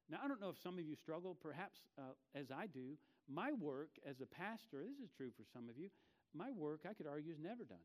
Now, 0.09 0.19
I 0.23 0.29
don't 0.29 0.41
know 0.41 0.51
if 0.51 0.59
some 0.63 0.79
of 0.79 0.85
you 0.85 0.95
struggle, 0.95 1.37
perhaps 1.41 1.81
uh, 1.99 2.15
as 2.35 2.51
I 2.51 2.67
do. 2.67 2.97
My 3.29 3.53
work 3.53 3.91
as 4.07 4.21
a 4.21 4.27
pastor, 4.27 4.85
this 4.85 5.01
is 5.03 5.11
true 5.17 5.31
for 5.37 5.45
some 5.53 5.69
of 5.69 5.79
you, 5.79 5.89
my 6.35 6.53
work, 6.53 6.81
I 6.89 6.93
could 6.93 7.07
argue, 7.07 7.33
is 7.33 7.39
never 7.41 7.65
done. 7.65 7.83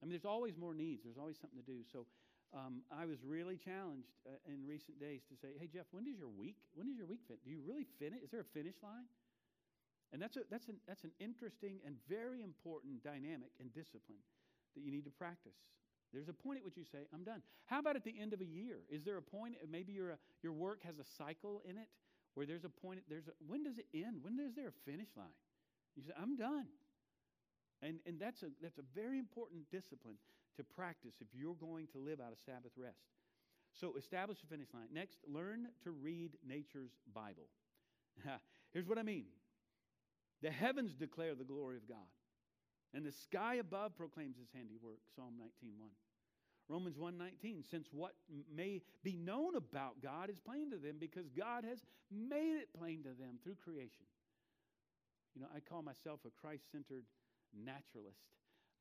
I 0.00 0.06
mean, 0.06 0.12
there's 0.12 0.24
always 0.24 0.56
more 0.56 0.74
needs, 0.74 1.02
there's 1.04 1.18
always 1.18 1.36
something 1.40 1.58
to 1.58 1.66
do. 1.66 1.80
So 1.92 2.06
um, 2.54 2.82
I 2.90 3.06
was 3.06 3.18
really 3.24 3.56
challenged 3.56 4.08
uh, 4.26 4.36
in 4.46 4.66
recent 4.66 5.00
days 5.00 5.22
to 5.30 5.36
say, 5.36 5.54
hey, 5.58 5.66
Jeff, 5.66 5.86
when 5.90 6.04
does 6.04 6.18
your 6.18 6.28
week, 6.28 6.56
when 6.74 6.86
does 6.86 6.96
your 6.96 7.06
week 7.06 7.20
fit? 7.26 7.42
Do 7.44 7.50
you 7.50 7.60
really 7.64 7.86
finish? 7.98 8.22
Is 8.22 8.30
there 8.30 8.40
a 8.40 8.52
finish 8.54 8.76
line? 8.82 9.06
And 10.12 10.22
that's, 10.22 10.36
a, 10.36 10.40
that's, 10.50 10.68
an, 10.68 10.76
that's 10.86 11.04
an 11.04 11.10
interesting 11.18 11.80
and 11.84 11.96
very 12.08 12.42
important 12.42 13.02
dynamic 13.02 13.50
and 13.58 13.72
discipline 13.74 14.22
that 14.74 14.82
you 14.82 14.90
need 14.90 15.04
to 15.04 15.10
practice. 15.10 15.56
There's 16.12 16.28
a 16.28 16.32
point 16.32 16.58
at 16.58 16.64
which 16.64 16.76
you 16.76 16.84
say, 16.84 17.10
I'm 17.12 17.24
done. 17.24 17.42
How 17.66 17.80
about 17.80 17.96
at 17.96 18.04
the 18.04 18.14
end 18.18 18.32
of 18.32 18.40
a 18.40 18.44
year? 18.44 18.78
Is 18.88 19.02
there 19.02 19.16
a 19.16 19.22
point, 19.22 19.56
maybe 19.68 19.92
your, 19.92 20.12
uh, 20.12 20.16
your 20.42 20.52
work 20.52 20.82
has 20.84 20.98
a 20.98 21.04
cycle 21.18 21.60
in 21.68 21.76
it 21.76 21.88
where 22.34 22.46
there's 22.46 22.64
a 22.64 22.68
point, 22.68 23.00
there's 23.08 23.26
a, 23.26 23.32
when 23.46 23.64
does 23.64 23.78
it 23.78 23.86
end? 23.92 24.22
When 24.22 24.38
is 24.38 24.54
there 24.54 24.68
a 24.68 24.90
finish 24.90 25.08
line? 25.16 25.34
You 25.96 26.04
say, 26.04 26.12
I'm 26.20 26.36
done. 26.36 26.66
And, 27.82 27.98
and 28.06 28.20
that's, 28.20 28.42
a, 28.42 28.46
that's 28.62 28.78
a 28.78 28.86
very 28.94 29.18
important 29.18 29.68
discipline 29.70 30.16
to 30.56 30.64
practice 30.64 31.14
if 31.20 31.28
you're 31.32 31.54
going 31.54 31.86
to 31.92 31.98
live 31.98 32.20
out 32.20 32.32
a 32.32 32.44
Sabbath 32.44 32.72
rest. 32.76 33.04
So 33.72 33.94
establish 33.96 34.38
a 34.42 34.46
finish 34.46 34.68
line. 34.72 34.88
Next, 34.92 35.18
learn 35.28 35.68
to 35.84 35.90
read 35.90 36.32
nature's 36.46 36.92
Bible. 37.14 37.48
Here's 38.72 38.88
what 38.88 38.98
I 38.98 39.02
mean 39.02 39.26
the 40.42 40.50
heavens 40.50 40.94
declare 40.94 41.34
the 41.34 41.44
glory 41.44 41.76
of 41.76 41.88
God. 41.88 42.08
And 42.94 43.04
the 43.04 43.12
sky 43.12 43.56
above 43.56 43.96
proclaims 43.96 44.38
his 44.38 44.48
handiwork, 44.54 45.00
Psalm 45.14 45.34
19:1. 45.38 45.90
Romans 46.68 46.96
1:19, 46.96 47.62
since 47.62 47.92
what 47.92 48.14
may 48.52 48.82
be 49.02 49.16
known 49.16 49.54
about 49.54 50.00
God 50.00 50.30
is 50.30 50.40
plain 50.40 50.70
to 50.70 50.78
them 50.78 50.98
because 50.98 51.28
God 51.28 51.64
has 51.64 51.84
made 52.10 52.56
it 52.56 52.72
plain 52.72 53.02
to 53.04 53.10
them 53.10 53.38
through 53.42 53.56
creation. 53.56 54.06
You 55.34 55.42
know, 55.42 55.48
I 55.54 55.60
call 55.60 55.82
myself 55.82 56.20
a 56.24 56.30
Christ-centered 56.30 57.04
naturalist. 57.52 58.24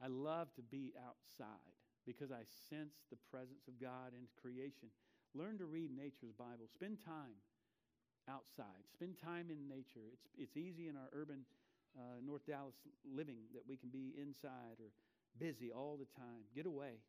I 0.03 0.07
love 0.07 0.53
to 0.55 0.61
be 0.61 0.93
outside 0.99 1.73
because 2.05 2.31
I 2.31 2.43
sense 2.69 3.05
the 3.09 3.17
presence 3.31 3.67
of 3.67 3.79
God 3.79 4.13
in 4.13 4.27
creation. 4.39 4.89
Learn 5.33 5.57
to 5.57 5.65
read 5.65 5.89
nature's 5.95 6.31
Bible. 6.37 6.69
Spend 6.71 6.99
time 7.03 7.39
outside. 8.29 8.85
Spend 8.93 9.15
time 9.17 9.49
in 9.49 9.67
nature. 9.67 10.05
It's, 10.13 10.27
it's 10.37 10.57
easy 10.57 10.87
in 10.87 10.95
our 10.95 11.09
urban 11.13 11.45
uh, 11.97 12.19
North 12.25 12.45
Dallas 12.45 12.75
living 13.03 13.47
that 13.53 13.63
we 13.67 13.77
can 13.77 13.89
be 13.89 14.13
inside 14.19 14.79
or 14.79 14.91
busy 15.39 15.71
all 15.71 15.97
the 15.97 16.07
time. 16.19 16.43
Get 16.55 16.65
away. 16.65 17.01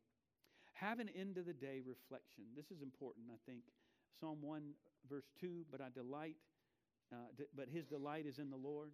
Have 0.73 0.99
an 0.99 1.09
end 1.17 1.37
of 1.37 1.45
the 1.45 1.53
day 1.53 1.81
reflection. 1.85 2.45
This 2.55 2.69
is 2.71 2.81
important, 2.81 3.25
I 3.31 3.39
think. 3.49 3.63
Psalm 4.19 4.41
1, 4.41 4.61
verse 5.09 5.25
2 5.39 5.65
But 5.71 5.81
I 5.81 5.89
delight, 5.93 6.35
uh, 7.11 7.29
d- 7.37 7.49
but 7.55 7.67
his 7.69 7.85
delight 7.85 8.25
is 8.25 8.39
in 8.39 8.49
the 8.49 8.57
Lord, 8.57 8.91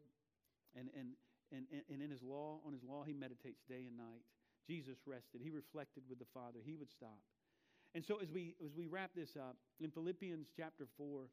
and, 0.76 0.90
and, 0.98 1.10
and, 1.52 1.66
and 1.90 2.02
in 2.02 2.10
his 2.10 2.24
law, 2.24 2.60
on 2.66 2.74
his 2.74 2.84
law, 2.84 3.04
he 3.04 3.14
meditates 3.14 3.64
day 3.68 3.86
and 3.88 3.98
night. 3.98 4.24
Jesus 4.68 4.98
rested. 5.06 5.42
He 5.44 5.50
reflected 5.50 6.04
with 6.10 6.20
the 6.20 6.30
Father. 6.34 6.60
He 6.64 6.76
would 6.76 6.92
stop. 6.92 7.20
And 7.96 8.04
so 8.04 8.18
as 8.22 8.32
we, 8.32 8.56
as 8.64 8.74
we 8.76 8.88
wrap 8.88 9.12
this 9.16 9.36
up, 9.36 9.58
in 9.80 9.92
Philippians 9.92 10.48
chapter 10.56 10.88
4, 10.98 11.28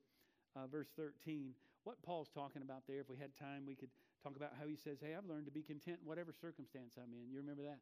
uh, 0.57 0.67
verse 0.67 0.89
13, 0.97 1.55
what 1.85 2.03
Paul's 2.03 2.29
talking 2.29 2.63
about 2.63 2.83
there, 2.87 3.01
if 3.01 3.09
we 3.09 3.17
had 3.17 3.37
time, 3.37 3.65
we 3.67 3.75
could 3.75 3.89
talk 4.23 4.37
about 4.37 4.53
how 4.61 4.67
he 4.67 4.77
says, 4.77 4.99
Hey, 5.01 5.15
I've 5.17 5.25
learned 5.25 5.47
to 5.47 5.53
be 5.53 5.63
content 5.63 5.99
whatever 6.05 6.33
circumstance 6.33 6.95
I'm 6.99 7.15
in. 7.15 7.31
You 7.31 7.39
remember 7.39 7.63
that? 7.63 7.79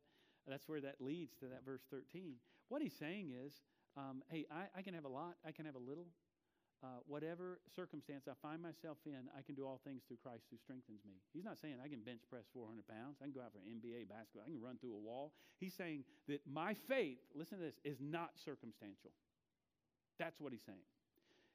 That's 0.47 0.69
where 0.69 0.81
that 0.81 1.01
leads 1.01 1.35
to 1.41 1.47
that 1.47 1.65
verse 1.65 1.83
13. 1.91 2.37
What 2.69 2.83
he's 2.83 2.95
saying 2.95 3.33
is, 3.35 3.61
um, 3.97 4.23
Hey, 4.31 4.47
I, 4.53 4.79
I, 4.79 4.83
can 4.83 4.95
have 4.95 5.05
a 5.05 5.11
lot, 5.11 5.35
I 5.45 5.51
can 5.51 5.67
have 5.67 5.75
a 5.75 5.83
little. 5.83 6.07
Uh, 6.79 7.03
whatever 7.11 7.59
circumstance 7.75 8.31
I 8.31 8.39
find 8.39 8.63
myself 8.63 8.99
in, 9.05 9.27
I 9.35 9.43
can 9.43 9.57
do 9.59 9.67
all 9.67 9.81
things 9.83 10.07
through 10.07 10.23
Christ 10.23 10.47
who 10.47 10.57
strengthens 10.57 11.03
me. 11.03 11.19
He's 11.35 11.43
not 11.43 11.59
saying 11.59 11.83
I 11.83 11.89
can 11.89 12.07
bench 12.07 12.23
press 12.31 12.47
400 12.55 12.87
pounds, 12.87 13.19
I 13.19 13.27
can 13.27 13.35
go 13.35 13.43
out 13.43 13.51
for 13.51 13.59
NBA 13.59 14.07
basketball, 14.07 14.47
I 14.47 14.51
can 14.55 14.63
run 14.63 14.79
through 14.79 14.95
a 14.95 15.03
wall. 15.03 15.33
He's 15.59 15.75
saying 15.75 16.05
that 16.29 16.39
my 16.47 16.75
faith, 16.87 17.19
listen 17.35 17.59
to 17.59 17.65
this, 17.65 17.81
is 17.83 17.99
not 17.99 18.31
circumstantial. 18.39 19.11
That's 20.23 20.39
what 20.39 20.53
he's 20.53 20.63
saying. 20.63 20.87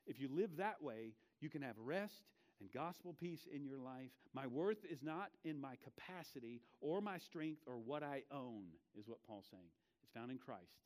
If 0.05 0.19
you 0.19 0.27
live 0.27 0.57
that 0.57 0.83
way, 0.83 1.15
you 1.39 1.49
can 1.49 1.62
have 1.62 1.75
rest 1.79 2.27
and 2.59 2.71
gospel 2.71 3.15
peace 3.17 3.47
in 3.47 3.63
your 3.63 3.79
life. 3.79 4.12
My 4.33 4.47
worth 4.47 4.83
is 4.89 5.03
not 5.03 5.31
in 5.45 5.59
my 5.59 5.75
capacity 5.83 6.62
or 6.81 6.99
my 6.99 7.17
strength 7.17 7.62
or 7.65 7.75
what 7.75 8.03
I 8.03 8.23
own, 8.31 8.63
is 8.99 9.07
what 9.07 9.23
Paul's 9.23 9.47
saying. 9.49 9.71
It's 10.03 10.12
found 10.12 10.31
in 10.31 10.38
Christ. 10.38 10.83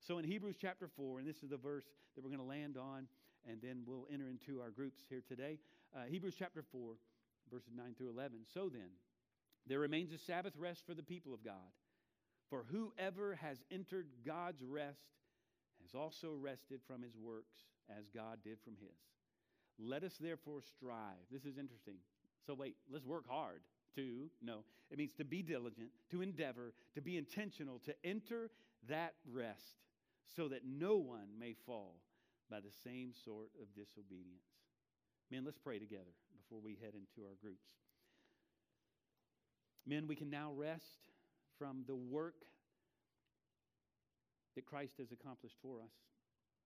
So 0.00 0.18
in 0.18 0.24
Hebrews 0.24 0.56
chapter 0.60 0.88
4, 0.96 1.18
and 1.18 1.28
this 1.28 1.42
is 1.42 1.50
the 1.50 1.56
verse 1.56 1.84
that 2.14 2.24
we're 2.24 2.30
going 2.30 2.40
to 2.40 2.46
land 2.46 2.76
on, 2.76 3.06
and 3.48 3.60
then 3.62 3.82
we'll 3.86 4.06
enter 4.12 4.28
into 4.28 4.60
our 4.60 4.70
groups 4.70 5.00
here 5.08 5.22
today. 5.26 5.58
Uh, 5.94 6.04
Hebrews 6.08 6.34
chapter 6.38 6.62
4, 6.72 6.94
verses 7.52 7.72
9 7.74 7.94
through 7.96 8.10
11. 8.10 8.40
So 8.52 8.68
then, 8.68 8.90
There 9.66 9.78
remains 9.78 10.12
a 10.12 10.18
Sabbath 10.18 10.54
rest 10.56 10.84
for 10.86 10.94
the 10.94 11.02
people 11.02 11.34
of 11.34 11.44
God. 11.44 11.70
For 12.48 12.64
whoever 12.70 13.36
has 13.36 13.58
entered 13.70 14.06
God's 14.26 14.62
rest 14.64 14.98
has 15.82 15.94
also 15.94 16.34
rested 16.34 16.80
from 16.86 17.02
his 17.02 17.16
works 17.16 17.56
as 17.88 18.08
God 18.14 18.38
did 18.42 18.58
from 18.64 18.74
his. 18.80 18.98
Let 19.78 20.02
us 20.02 20.16
therefore 20.20 20.60
strive. 20.62 21.24
This 21.30 21.44
is 21.44 21.58
interesting. 21.58 21.96
So, 22.46 22.54
wait, 22.54 22.76
let's 22.90 23.06
work 23.06 23.24
hard 23.28 23.60
to, 23.94 24.30
no, 24.42 24.64
it 24.90 24.98
means 24.98 25.14
to 25.14 25.24
be 25.24 25.42
diligent, 25.42 25.90
to 26.10 26.22
endeavor, 26.22 26.72
to 26.94 27.00
be 27.00 27.16
intentional, 27.16 27.78
to 27.80 27.94
enter 28.04 28.50
that 28.88 29.14
rest 29.30 29.84
so 30.36 30.48
that 30.48 30.62
no 30.64 30.96
one 30.96 31.28
may 31.38 31.54
fall 31.66 31.96
by 32.50 32.60
the 32.60 32.72
same 32.84 33.12
sort 33.24 33.50
of 33.60 33.72
disobedience. 33.74 34.50
Men, 35.30 35.44
let's 35.44 35.58
pray 35.58 35.78
together 35.78 36.10
before 36.36 36.58
we 36.62 36.76
head 36.82 36.94
into 36.94 37.26
our 37.28 37.36
groups. 37.40 37.68
Men, 39.86 40.06
we 40.06 40.16
can 40.16 40.30
now 40.30 40.52
rest 40.54 41.08
from 41.58 41.84
the 41.86 41.94
work 41.94 42.44
that 44.56 44.66
Christ 44.66 44.94
has 44.98 45.12
accomplished 45.12 45.56
for 45.62 45.80
us. 45.80 45.94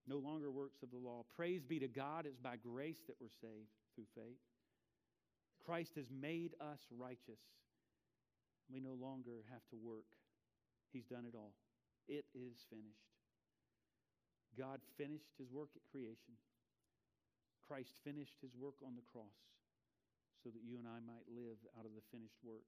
No 0.07 0.17
longer 0.17 0.51
works 0.51 0.83
of 0.83 0.91
the 0.91 0.97
law. 0.97 1.23
Praise 1.35 1.63
be 1.63 1.79
to 1.79 1.87
God, 1.87 2.25
it's 2.25 2.37
by 2.37 2.55
grace 2.57 2.99
that 3.07 3.15
we're 3.19 3.29
saved 3.41 3.69
through 3.95 4.05
faith. 4.15 4.41
Christ 5.65 5.93
has 5.95 6.05
made 6.11 6.53
us 6.61 6.79
righteous. 6.95 7.41
We 8.71 8.79
no 8.79 8.93
longer 8.93 9.43
have 9.51 9.65
to 9.69 9.77
work. 9.81 10.05
He's 10.93 11.05
done 11.05 11.25
it 11.27 11.35
all. 11.35 11.53
It 12.07 12.25
is 12.33 12.65
finished. 12.69 13.14
God 14.55 14.79
finished 14.95 15.35
his 15.37 15.51
work 15.51 15.69
at 15.75 15.83
creation. 15.91 16.39
Christ 17.67 17.93
finished 18.07 18.39
his 18.39 18.55
work 18.55 18.79
on 18.85 18.95
the 18.95 19.05
cross 19.11 19.35
so 20.43 20.53
that 20.53 20.61
you 20.61 20.77
and 20.77 20.85
I 20.85 21.01
might 21.01 21.25
live 21.29 21.57
out 21.75 21.85
of 21.85 21.93
the 21.97 22.05
finished 22.13 22.37
work 22.45 22.65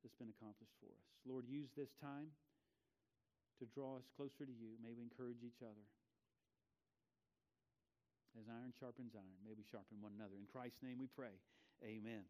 that's 0.00 0.16
been 0.16 0.32
accomplished 0.32 0.74
for 0.80 0.88
us. 0.90 1.06
Lord, 1.26 1.44
use 1.44 1.68
this 1.76 1.92
time 2.00 2.32
to 3.58 3.66
draw 3.66 3.98
us 3.98 4.06
closer 4.14 4.46
to 4.46 4.54
you. 4.54 4.78
May 4.78 4.94
we 4.94 5.02
encourage 5.02 5.42
each 5.42 5.60
other. 5.60 5.84
As 8.38 8.46
iron 8.46 8.70
sharpens 8.78 9.18
iron, 9.18 9.40
may 9.42 9.52
we 9.56 9.66
sharpen 9.66 9.98
one 9.98 10.14
another. 10.14 10.38
In 10.38 10.46
Christ's 10.46 10.84
name 10.84 11.02
we 11.02 11.10
pray. 11.10 11.34
Amen. 11.82 12.28